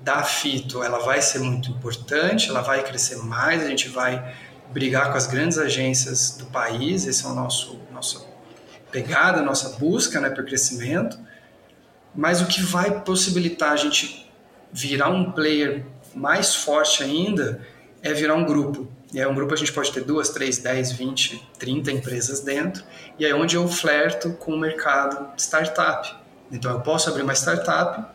da 0.05 0.23
Fito. 0.23 0.83
Ela 0.83 0.99
vai 0.99 1.21
ser 1.23 1.40
muito 1.40 1.71
importante, 1.71 2.51
ela 2.51 2.61
vai 2.61 2.85
crescer 2.85 3.17
mais, 3.17 3.62
a 3.64 3.69
gente 3.69 3.88
vai 3.88 4.35
brigar 4.71 5.11
com 5.11 5.17
as 5.17 5.27
grandes 5.27 5.57
agências 5.57 6.37
do 6.37 6.47
país, 6.47 7.07
esse 7.07 7.25
é 7.25 7.29
o 7.29 7.35
nosso 7.35 7.81
nossa 7.90 8.25
pegada, 8.93 9.40
nossa 9.43 9.79
busca, 9.79 10.21
né, 10.21 10.31
por 10.31 10.45
crescimento. 10.45 11.19
Mas 12.14 12.40
o 12.40 12.47
que 12.47 12.62
vai 12.62 13.01
possibilitar 13.01 13.73
a 13.73 13.77
gente 13.77 14.31
virar 14.73 15.09
um 15.09 15.33
player 15.33 15.85
mais 16.14 16.55
forte 16.55 17.03
ainda 17.03 17.61
é 18.03 18.12
virar 18.12 18.35
um 18.35 18.45
grupo. 18.45 18.88
E 19.12 19.21
aí 19.21 19.27
um 19.27 19.35
grupo 19.35 19.55
a 19.55 19.57
gente 19.57 19.73
pode 19.73 19.90
ter 19.93 20.03
duas, 20.03 20.29
três, 20.31 20.59
dez, 20.59 20.93
vinte, 20.93 21.49
trinta 21.59 21.90
empresas 21.90 22.40
dentro. 22.40 22.85
E 23.19 23.25
é 23.25 23.35
onde 23.35 23.57
eu 23.57 23.67
flerto 23.67 24.33
com 24.35 24.53
o 24.53 24.59
mercado 24.59 25.29
startup. 25.37 26.14
Então 26.51 26.71
eu 26.71 26.81
posso 26.81 27.09
abrir 27.09 27.23
uma 27.23 27.35
startup 27.35 28.13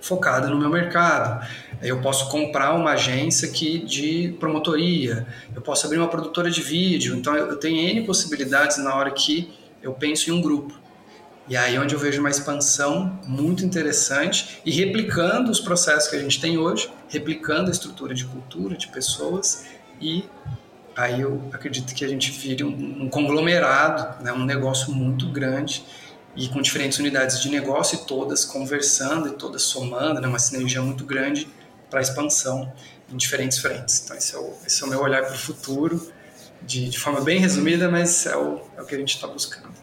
focada 0.00 0.48
no 0.48 0.58
meu 0.58 0.68
mercado. 0.68 1.46
Eu 1.82 2.00
posso 2.00 2.30
comprar 2.30 2.74
uma 2.74 2.92
agência 2.92 3.48
aqui 3.48 3.78
de 3.78 4.34
promotoria. 4.40 5.26
Eu 5.54 5.60
posso 5.60 5.86
abrir 5.86 5.98
uma 5.98 6.08
produtora 6.08 6.50
de 6.50 6.62
vídeo. 6.62 7.16
Então 7.16 7.34
eu 7.34 7.56
tenho 7.56 7.78
N 7.78 8.06
possibilidades 8.06 8.78
na 8.78 8.94
hora 8.94 9.10
que 9.10 9.52
eu 9.82 9.92
penso 9.92 10.30
em 10.30 10.32
um 10.32 10.40
grupo. 10.40 10.74
E 11.48 11.56
aí 11.56 11.76
é 11.76 11.80
onde 11.80 11.94
eu 11.94 11.98
vejo 11.98 12.18
uma 12.18 12.30
expansão 12.30 13.20
muito 13.24 13.64
interessante 13.64 14.60
e 14.64 14.70
replicando 14.72 15.50
os 15.50 15.60
processos 15.60 16.10
que 16.10 16.16
a 16.16 16.18
gente 16.18 16.40
tem 16.40 16.58
hoje, 16.58 16.90
replicando 17.08 17.68
a 17.68 17.72
estrutura 17.72 18.14
de 18.14 18.24
cultura, 18.24 18.76
de 18.76 18.88
pessoas 18.88 19.64
e 20.00 20.24
aí 20.96 21.20
eu 21.20 21.40
acredito 21.52 21.94
que 21.94 22.04
a 22.04 22.08
gente 22.08 22.30
vire 22.32 22.64
um, 22.64 23.04
um 23.04 23.08
conglomerado, 23.08 24.24
né, 24.24 24.32
um 24.32 24.44
negócio 24.44 24.92
muito 24.92 25.28
grande 25.28 25.84
e 26.36 26.48
com 26.48 26.60
diferentes 26.60 26.98
unidades 26.98 27.40
de 27.40 27.48
negócio 27.48 27.96
e 27.96 28.06
todas 28.06 28.44
conversando 28.44 29.28
e 29.28 29.30
todas 29.32 29.62
somando, 29.62 30.20
né, 30.20 30.28
uma 30.28 30.38
sinergia 30.38 30.82
muito 30.82 31.04
grande 31.04 31.48
para 31.90 32.00
expansão 32.00 32.70
em 33.10 33.16
diferentes 33.16 33.58
frentes. 33.58 34.02
Então 34.04 34.16
esse 34.16 34.34
é 34.34 34.38
o, 34.38 34.52
esse 34.66 34.82
é 34.82 34.86
o 34.86 34.90
meu 34.90 35.00
olhar 35.00 35.22
para 35.22 35.34
o 35.34 35.38
futuro, 35.38 36.12
de, 36.62 36.88
de, 36.88 36.98
forma 36.98 37.20
bem 37.20 37.38
resumida, 37.38 37.88
mas 37.88 38.26
é 38.26 38.36
o, 38.36 38.60
é 38.76 38.82
o 38.82 38.86
que 38.86 38.94
a 38.94 38.98
gente 38.98 39.14
está 39.14 39.26
buscando. 39.26 39.74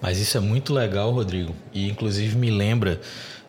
Mas 0.00 0.18
isso 0.18 0.36
é 0.36 0.40
muito 0.40 0.72
legal, 0.72 1.10
Rodrigo, 1.10 1.54
e 1.72 1.88
inclusive 1.88 2.36
me 2.36 2.50
lembra 2.50 3.00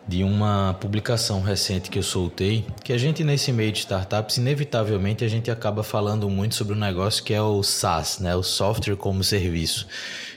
de 0.08 0.22
uma 0.22 0.74
publicação 0.80 1.42
recente 1.42 1.90
que 1.90 1.98
eu 1.98 2.02
soltei, 2.02 2.64
que 2.82 2.92
a 2.92 2.98
gente 2.98 3.24
nesse 3.24 3.52
meio 3.52 3.72
de 3.72 3.80
startups, 3.80 4.36
inevitavelmente 4.36 5.24
a 5.24 5.28
gente 5.28 5.50
acaba 5.50 5.82
falando 5.82 6.30
muito 6.30 6.54
sobre 6.54 6.74
um 6.74 6.78
negócio 6.78 7.22
que 7.24 7.34
é 7.34 7.42
o 7.42 7.62
SaaS, 7.62 8.20
né, 8.20 8.34
o 8.34 8.42
software 8.42 8.96
como 8.96 9.22
serviço 9.24 9.86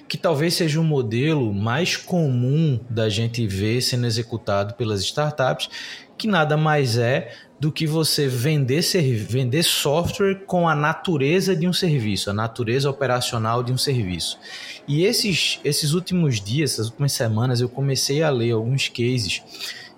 que 0.10 0.17
talvez 0.17 0.56
seja 0.56 0.80
um 0.80 0.84
modelo 0.84 1.54
mais 1.54 1.95
comum 1.95 2.80
da 2.89 3.08
gente 3.08 3.45
ver 3.45 3.80
sendo 3.80 4.08
executado 4.08 4.74
pelas 4.74 5.02
startups, 5.02 5.69
que 6.17 6.28
nada 6.28 6.58
mais 6.58 6.98
é 6.98 7.32
do 7.60 7.72
que 7.72 7.86
você 7.86 8.28
vender, 8.28 8.82
vender 9.28 9.63
software 9.63 10.43
com 10.48 10.67
a 10.67 10.74
natureza 10.74 11.56
de 11.56 11.67
um 11.67 11.74
serviço, 11.74 12.30
a 12.30 12.34
natureza 12.34 12.89
operacional 12.89 13.62
de 13.62 13.72
um 13.72 13.78
serviço. 13.78 14.39
E 14.88 15.04
esses, 15.04 15.60
esses 15.63 15.93
últimos 15.93 16.41
dias, 16.41 16.74
essas 16.74 16.88
últimas 16.88 17.12
semanas, 17.12 17.62
eu 17.62 17.69
comecei 17.69 18.24
a 18.24 18.30
ler 18.30 18.52
alguns 18.52 18.88
cases 18.88 19.43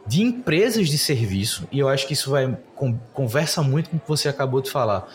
de 0.06 0.22
empresas 0.22 0.90
de 0.90 0.98
serviço, 0.98 1.68
e 1.72 1.80
eu 1.80 1.88
acho 1.88 2.06
que 2.06 2.14
isso 2.14 2.32
vai 2.32 2.58
conversa 3.14 3.62
muito 3.62 3.90
com 3.90 3.98
o 3.98 4.00
que 4.00 4.08
você 4.08 4.28
acabou 4.28 4.60
de 4.60 4.70
falar 4.70 5.08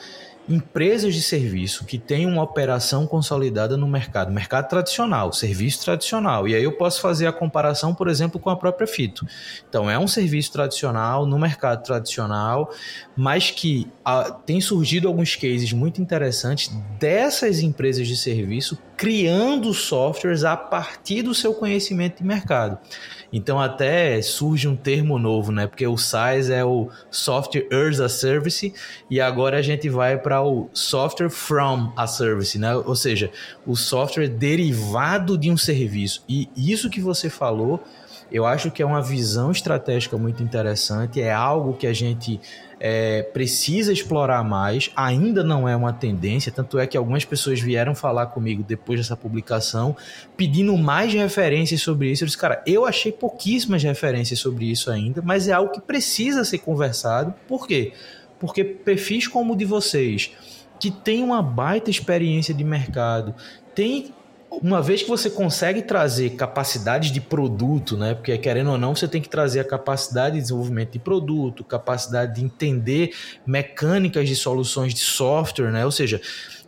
empresas 0.49 1.15
de 1.15 1.23
serviço 1.23 1.85
que 1.85 1.99
têm 1.99 2.27
uma 2.27 2.43
operação 2.43 3.07
consolidada 3.07 3.77
no 3.77 3.87
mercado, 3.89 4.33
mercado 4.33 4.69
tradicional, 4.69 5.33
serviço 5.33 5.85
tradicional. 5.85 6.47
E 6.47 6.55
aí 6.55 6.63
eu 6.63 6.73
posso 6.73 7.01
fazer 7.01 7.27
a 7.27 7.33
comparação, 7.33 7.95
por 7.95 8.09
exemplo, 8.09 8.39
com 8.39 8.51
a 8.51 8.57
própria 8.57 8.87
Fito. 8.87 9.27
Então, 9.69 9.91
é 9.91 9.99
um 9.99 10.07
serviço 10.07 10.53
tradicional 10.53 11.27
no 11.27 11.39
mercado 11.39 11.83
tradicional, 11.83 12.71
mas 13.17 13.51
que 13.51 13.91
ah, 14.05 14.31
tem 14.31 14.61
surgido 14.61 15.09
alguns 15.09 15.35
cases 15.35 15.73
muito 15.73 16.01
interessantes 16.01 16.71
dessas 16.99 17.61
empresas 17.61 18.07
de 18.07 18.17
serviço 18.17 18.79
criando 18.97 19.75
softwares 19.75 20.43
a 20.45 20.57
partir 20.57 21.23
do 21.23 21.35
seu 21.35 21.53
conhecimento 21.53 22.19
de 22.19 22.25
mercado. 22.25 22.79
Então 23.33 23.61
até 23.61 24.23
surge 24.23 24.67
um 24.67 24.77
termo 24.77 25.19
novo, 25.19 25.53
né? 25.53 25.67
Porque 25.67 25.87
o 25.87 25.99
SaaS 25.99 26.49
é 26.49 26.65
o 26.65 26.89
Software 27.11 27.67
as 27.71 28.01
a 28.01 28.09
Service 28.09 28.73
e 29.11 29.21
agora 29.21 29.59
a 29.59 29.63
gente 29.63 29.89
vai 29.89 30.17
para 30.17 30.43
o 30.43 30.71
Software 30.73 31.29
from 31.29 31.93
a 31.97 32.07
Service, 32.07 32.59
né? 32.59 32.75
Ou 32.75 32.97
seja, 32.97 33.31
o 33.67 33.77
software 33.77 34.29
derivado 34.29 35.37
de 35.37 35.51
um 35.51 35.57
serviço. 35.57 36.25
E 36.29 36.49
isso 36.57 36.89
que 36.89 37.01
você 37.01 37.29
falou, 37.29 37.83
eu 38.31 38.45
acho 38.45 38.71
que 38.71 38.83
é 38.83 38.87
uma 38.87 39.03
visão 39.03 39.51
estratégica 39.51 40.17
muito 40.19 40.43
interessante, 40.43 41.21
é 41.21 41.33
algo 41.33 41.75
que 41.75 41.87
a 41.87 41.93
gente 41.93 42.41
é, 42.79 43.23
precisa 43.23 43.93
explorar 43.93 44.43
mais, 44.45 44.91
ainda 44.95 45.43
não 45.43 45.69
é 45.69 45.75
uma 45.75 45.93
tendência, 45.93 46.53
tanto 46.53 46.79
é 46.79 46.87
que 46.87 46.97
algumas 46.97 47.25
pessoas 47.25 47.61
vieram 47.61 47.95
falar 47.95 48.27
comigo 48.27 48.63
depois 48.63 49.01
dessa 49.01 49.17
publicação, 49.17 49.97
pedindo 50.37 50.77
mais 50.77 51.13
referências 51.13 51.81
sobre 51.81 52.11
isso. 52.11 52.25
Eu 52.25 52.27
disse, 52.27 52.39
cara, 52.39 52.63
eu 52.67 52.85
achei 52.85 53.13
pouquíssimas 53.13 53.83
referências 53.83 54.39
sobre 54.39 54.71
isso 54.71 54.91
ainda, 54.91 55.23
mas 55.23 55.49
é 55.49 55.53
algo 55.53 55.73
que 55.73 55.81
precisa 55.81 56.45
ser 56.45 56.59
conversado. 56.59 57.33
Por 57.49 57.67
quê? 57.67 57.93
Porque 58.39 58.63
perfis 58.63 59.27
como 59.27 59.55
o 59.55 59.57
de 59.57 59.65
vocês, 59.65 60.33
que 60.79 60.91
tem 60.91 61.23
uma 61.23 61.43
baita 61.43 61.91
experiência 61.91 62.53
de 62.53 62.65
mercado, 62.65 63.35
tem 63.75 64.13
uma 64.51 64.81
vez 64.81 65.03
que 65.03 65.09
você 65.09 65.29
consegue 65.29 65.83
trazer 65.83 66.31
capacidades 66.31 67.11
de 67.11 67.21
produto, 67.21 67.97
né? 67.97 68.15
Porque 68.15 68.37
querendo 68.39 68.71
ou 68.71 68.79
não, 68.79 68.95
você 68.95 69.07
tem 69.07 69.21
que 69.21 69.29
trazer 69.29 69.61
a 69.61 69.65
capacidade 69.65 70.37
de 70.37 70.43
desenvolvimento 70.43 70.93
de 70.93 70.99
produto, 70.99 71.65
capacidade 71.65 72.37
de 72.37 72.45
entender 72.45 73.15
mecânicas 73.47 74.29
de 74.29 74.37
soluções 74.37 74.95
de 74.95 75.01
software, 75.01 75.71
né? 75.71 75.85
Ou 75.85 75.91
seja, 75.91 76.21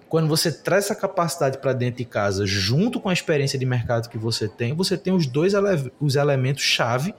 quando 0.09 0.29
você 0.29 0.51
traz 0.51 0.87
essa 0.87 0.95
capacidade 0.95 1.59
para 1.59 1.73
dentro 1.73 1.99
de 1.99 2.05
casa, 2.05 2.47
junto 2.47 2.99
com 2.99 3.09
a 3.09 3.13
experiência 3.13 3.59
de 3.59 3.67
mercado 3.67 4.09
que 4.09 4.19
você 4.19 4.49
tem, 4.49 4.75
você 4.75 4.97
tem 4.97 5.13
os 5.13 5.27
dois 5.27 5.55
ele 5.55 5.93
os 6.01 6.17
elementos 6.17 6.63
chave 6.63 7.15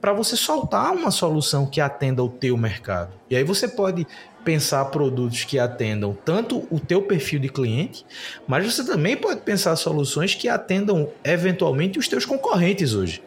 para 0.00 0.12
você 0.14 0.34
soltar 0.34 0.92
uma 0.92 1.10
solução 1.10 1.66
que 1.66 1.80
atenda 1.80 2.22
o 2.22 2.28
teu 2.28 2.56
mercado. 2.56 3.12
E 3.28 3.36
aí 3.36 3.44
você 3.44 3.68
pode 3.68 4.06
pensar 4.44 4.84
produtos 4.86 5.44
que 5.44 5.58
atendam 5.58 6.16
tanto 6.24 6.66
o 6.70 6.80
teu 6.80 7.02
perfil 7.02 7.38
de 7.40 7.48
cliente, 7.48 8.04
mas 8.46 8.64
você 8.64 8.84
também 8.84 9.16
pode 9.16 9.40
pensar 9.40 9.76
soluções 9.76 10.34
que 10.34 10.48
atendam 10.48 11.08
eventualmente 11.24 11.98
os 11.98 12.08
teus 12.08 12.24
concorrentes 12.24 12.94
hoje, 12.94 13.22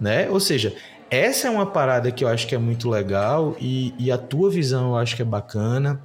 né? 0.00 0.28
Ou 0.30 0.40
seja, 0.40 0.74
essa 1.10 1.48
é 1.48 1.50
uma 1.50 1.66
parada 1.66 2.10
que 2.12 2.22
eu 2.22 2.28
acho 2.28 2.46
que 2.46 2.54
é 2.54 2.58
muito 2.58 2.88
legal 2.90 3.56
e, 3.58 3.94
e 3.98 4.10
a 4.12 4.18
tua 4.18 4.50
visão 4.50 4.90
eu 4.90 4.96
acho 4.96 5.16
que 5.16 5.22
é 5.22 5.24
bacana. 5.24 6.00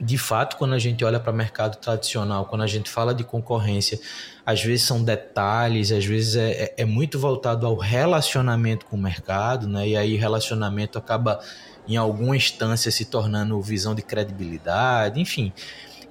De 0.00 0.18
fato, 0.18 0.56
quando 0.56 0.74
a 0.74 0.80
gente 0.80 1.04
olha 1.04 1.20
para 1.20 1.32
o 1.32 1.36
mercado 1.36 1.76
tradicional, 1.76 2.46
quando 2.46 2.62
a 2.62 2.66
gente 2.66 2.90
fala 2.90 3.14
de 3.14 3.22
concorrência, 3.22 4.00
às 4.44 4.60
vezes 4.60 4.82
são 4.84 5.04
detalhes, 5.04 5.92
às 5.92 6.04
vezes 6.04 6.34
é, 6.34 6.50
é, 6.50 6.74
é 6.78 6.84
muito 6.84 7.20
voltado 7.20 7.66
ao 7.66 7.76
relacionamento 7.76 8.84
com 8.86 8.96
o 8.96 9.00
mercado, 9.00 9.68
né? 9.68 9.86
E 9.86 9.96
aí 9.96 10.16
relacionamento 10.16 10.98
acaba 10.98 11.38
em 11.86 11.96
alguma 11.96 12.36
instância 12.36 12.90
se 12.90 13.04
tornando 13.04 13.60
visão 13.60 13.94
de 13.94 14.02
credibilidade, 14.02 15.20
enfim. 15.20 15.52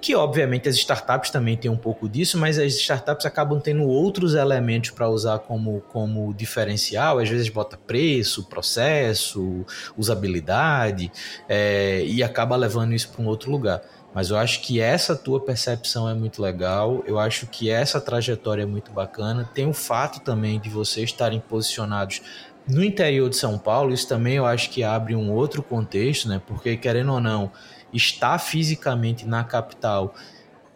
Que 0.00 0.16
obviamente 0.16 0.68
as 0.68 0.74
startups 0.74 1.30
também 1.30 1.56
têm 1.56 1.70
um 1.70 1.76
pouco 1.76 2.08
disso, 2.08 2.36
mas 2.36 2.58
as 2.58 2.72
startups 2.74 3.24
acabam 3.24 3.60
tendo 3.60 3.84
outros 3.84 4.34
elementos 4.34 4.90
para 4.90 5.08
usar 5.08 5.38
como, 5.38 5.80
como 5.92 6.34
diferencial. 6.34 7.20
Às 7.20 7.28
vezes 7.28 7.48
bota 7.48 7.76
preço, 7.76 8.48
processo, 8.48 9.64
usabilidade, 9.96 11.10
é, 11.48 12.02
e 12.04 12.20
acaba 12.20 12.56
levando 12.56 12.92
isso 12.92 13.10
para 13.10 13.22
um 13.22 13.28
outro 13.28 13.48
lugar. 13.48 13.80
Mas 14.14 14.30
eu 14.30 14.36
acho 14.36 14.60
que 14.60 14.80
essa 14.80 15.16
tua 15.16 15.40
percepção 15.40 16.08
é 16.08 16.14
muito 16.14 16.42
legal, 16.42 17.02
eu 17.06 17.18
acho 17.18 17.46
que 17.46 17.70
essa 17.70 18.00
trajetória 18.00 18.62
é 18.62 18.66
muito 18.66 18.92
bacana. 18.92 19.48
Tem 19.54 19.66
o 19.66 19.72
fato 19.72 20.20
também 20.20 20.60
de 20.60 20.68
vocês 20.68 21.10
estarem 21.10 21.40
posicionados 21.40 22.20
no 22.66 22.84
interior 22.84 23.28
de 23.28 23.36
São 23.36 23.58
Paulo, 23.58 23.92
isso 23.92 24.08
também 24.08 24.34
eu 24.34 24.46
acho 24.46 24.70
que 24.70 24.82
abre 24.84 25.14
um 25.14 25.32
outro 25.32 25.62
contexto, 25.62 26.28
né? 26.28 26.40
Porque, 26.46 26.76
querendo 26.76 27.12
ou 27.12 27.20
não, 27.20 27.50
estar 27.92 28.38
fisicamente 28.38 29.26
na 29.26 29.42
capital, 29.42 30.14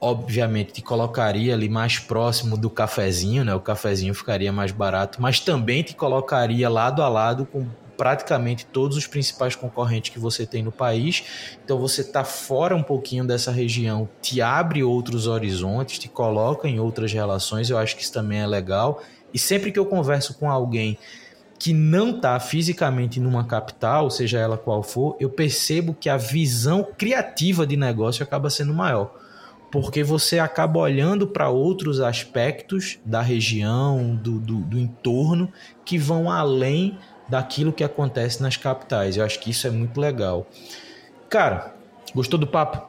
obviamente, 0.01 0.73
te 0.73 0.83
colocaria 0.83 1.55
ali 1.55 1.69
mais 1.69 1.99
próximo 1.99 2.57
do 2.57 2.69
cafezinho, 2.69 3.45
né? 3.45 3.55
O 3.55 3.61
cafezinho 3.61 4.15
ficaria 4.15 4.53
mais 4.53 4.73
barato, 4.73 5.23
mas 5.23 5.41
também 5.41 5.83
te 5.83 5.95
colocaria 5.95 6.69
lado 6.69 7.03
a 7.03 7.09
lado 7.09 7.47
com 7.47 7.67
praticamente 7.97 8.67
todos 8.67 8.97
os 8.97 9.07
principais 9.07 9.57
concorrentes 9.57 10.11
que 10.11 10.19
você 10.19 10.45
tem 10.45 10.63
no 10.63 10.71
país. 10.71 11.57
Então 11.65 11.79
você 11.79 12.03
está 12.03 12.25
fora 12.25 12.77
um 12.77 12.83
pouquinho 12.83 13.25
dessa 13.25 13.51
região, 13.51 14.09
te 14.21 14.43
abre 14.43 14.83
outros 14.83 15.27
horizontes, 15.27 15.99
te 15.99 16.09
coloca 16.09 16.69
em 16.69 16.79
outras 16.79 17.13
relações. 17.13 17.71
Eu 17.71 17.79
acho 17.79 17.97
que 17.97 18.03
isso 18.03 18.13
também 18.13 18.41
é 18.41 18.47
legal. 18.47 19.03
E 19.33 19.39
sempre 19.39 19.73
que 19.73 19.79
eu 19.79 19.87
converso 19.87 20.35
com 20.35 20.51
alguém 20.51 20.99
que 21.59 21.73
não 21.73 22.11
está 22.11 22.39
fisicamente 22.39 23.19
numa 23.19 23.45
capital, 23.45 24.11
seja 24.11 24.39
ela 24.39 24.59
qual 24.59 24.83
for, 24.83 25.17
eu 25.19 25.31
percebo 25.31 25.95
que 25.95 26.09
a 26.09 26.17
visão 26.17 26.87
criativa 26.97 27.67
de 27.67 27.77
negócio 27.77 28.23
acaba 28.23 28.51
sendo 28.51 28.75
maior. 28.75 29.15
Porque 29.71 30.03
você 30.05 30.39
acaba 30.39 30.79
olhando 30.79 31.27
para 31.27 31.49
outros 31.49 32.01
aspectos 32.01 32.99
da 33.05 33.21
região, 33.21 34.15
do, 34.15 34.39
do, 34.39 34.57
do, 34.57 34.79
entorno, 34.79 35.53
que 35.85 35.99
vão 35.99 36.31
além 36.31 36.99
daquilo 37.29 37.73
que 37.73 37.83
acontece 37.83 38.43
nas 38.43 38.57
capitais. 38.57 39.17
Eu 39.17 39.25
acho 39.25 39.41
que 39.41 39.51
isso 39.51 39.67
é 39.67 39.71
muito 39.71 40.01
legal. 40.01 40.47
Cara, 41.29 41.75
gostou 42.15 42.39
do 42.39 42.47
papo? 42.47 42.89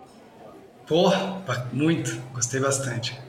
Porra, 0.86 1.42
muito. 1.74 2.22
Gostei 2.32 2.60
bastante. 2.60 3.27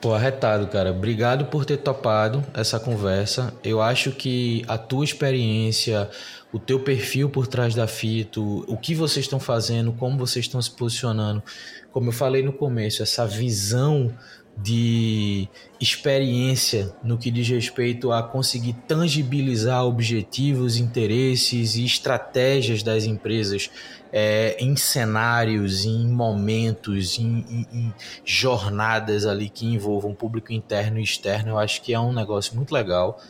Pô, 0.00 0.12
arretado, 0.12 0.66
cara. 0.66 0.90
Obrigado 0.90 1.46
por 1.46 1.64
ter 1.64 1.78
topado 1.78 2.44
essa 2.52 2.78
conversa. 2.78 3.52
Eu 3.64 3.80
acho 3.80 4.12
que 4.12 4.62
a 4.68 4.76
tua 4.76 5.04
experiência, 5.04 6.08
o 6.52 6.58
teu 6.58 6.80
perfil 6.80 7.30
por 7.30 7.46
trás 7.46 7.74
da 7.74 7.86
Fito, 7.86 8.64
o 8.68 8.76
que 8.76 8.94
vocês 8.94 9.24
estão 9.24 9.40
fazendo, 9.40 9.92
como 9.92 10.18
vocês 10.18 10.44
estão 10.44 10.60
se 10.60 10.70
posicionando, 10.70 11.42
como 11.90 12.08
eu 12.08 12.12
falei 12.12 12.42
no 12.42 12.52
começo, 12.52 13.02
essa 13.02 13.26
visão 13.26 14.12
de 14.56 15.48
experiência 15.78 16.94
no 17.02 17.18
que 17.18 17.30
diz 17.30 17.48
respeito 17.48 18.10
a 18.10 18.22
conseguir 18.22 18.72
tangibilizar 18.88 19.84
objetivos, 19.84 20.78
interesses 20.78 21.76
e 21.76 21.84
estratégias 21.84 22.82
das 22.82 23.04
empresas 23.04 23.70
é, 24.12 24.56
em 24.58 24.74
cenários, 24.76 25.84
em 25.84 26.08
momentos, 26.08 27.18
em, 27.18 27.44
em, 27.50 27.66
em, 27.70 27.94
jornadas 28.24 29.26
ali 29.26 29.50
que 29.50 29.66
envolvam 29.66 30.14
público 30.14 30.52
interno 30.52 30.98
e 30.98 31.02
externo, 31.02 31.50
eu 31.50 31.58
acho 31.58 31.82
que 31.82 31.92
é 31.92 32.00
um 32.00 32.12
negócio 32.12 32.56
muito 32.56 32.72
legal. 32.72 33.20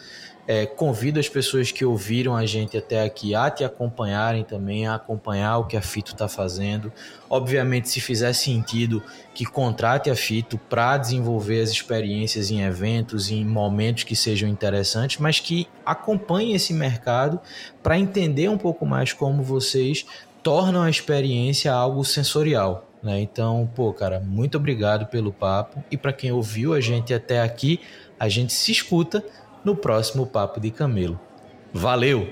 É, 0.48 0.64
convido 0.64 1.18
as 1.18 1.28
pessoas 1.28 1.72
que 1.72 1.84
ouviram 1.84 2.36
a 2.36 2.46
gente 2.46 2.76
até 2.78 3.02
aqui 3.02 3.34
a 3.34 3.50
te 3.50 3.64
acompanharem 3.64 4.44
também, 4.44 4.86
a 4.86 4.94
acompanhar 4.94 5.58
o 5.58 5.64
que 5.64 5.76
a 5.76 5.82
Fito 5.82 6.12
está 6.12 6.28
fazendo. 6.28 6.92
Obviamente, 7.28 7.88
se 7.88 8.00
fizer 8.00 8.32
sentido, 8.32 9.02
que 9.34 9.44
contrate 9.44 10.08
a 10.08 10.14
Fito 10.14 10.56
para 10.56 10.98
desenvolver 10.98 11.60
as 11.60 11.70
experiências 11.70 12.50
em 12.50 12.62
eventos, 12.62 13.28
em 13.28 13.44
momentos 13.44 14.04
que 14.04 14.14
sejam 14.14 14.48
interessantes, 14.48 15.18
mas 15.18 15.40
que 15.40 15.66
acompanhe 15.84 16.54
esse 16.54 16.72
mercado 16.72 17.40
para 17.82 17.98
entender 17.98 18.48
um 18.48 18.58
pouco 18.58 18.86
mais 18.86 19.12
como 19.12 19.42
vocês 19.42 20.06
tornam 20.44 20.82
a 20.82 20.88
experiência 20.88 21.72
algo 21.72 22.04
sensorial. 22.04 22.88
Né? 23.02 23.20
Então, 23.20 23.68
pô, 23.74 23.92
cara, 23.92 24.20
muito 24.20 24.56
obrigado 24.56 25.06
pelo 25.06 25.32
papo. 25.32 25.82
E 25.90 25.96
para 25.96 26.12
quem 26.12 26.30
ouviu 26.30 26.72
a 26.72 26.80
gente 26.80 27.12
até 27.12 27.40
aqui, 27.40 27.80
a 28.18 28.28
gente 28.28 28.52
se 28.52 28.72
escuta 28.72 29.24
no 29.66 29.74
próximo 29.74 30.24
Papo 30.24 30.60
de 30.60 30.70
Camelo. 30.70 31.18
Valeu! 31.72 32.28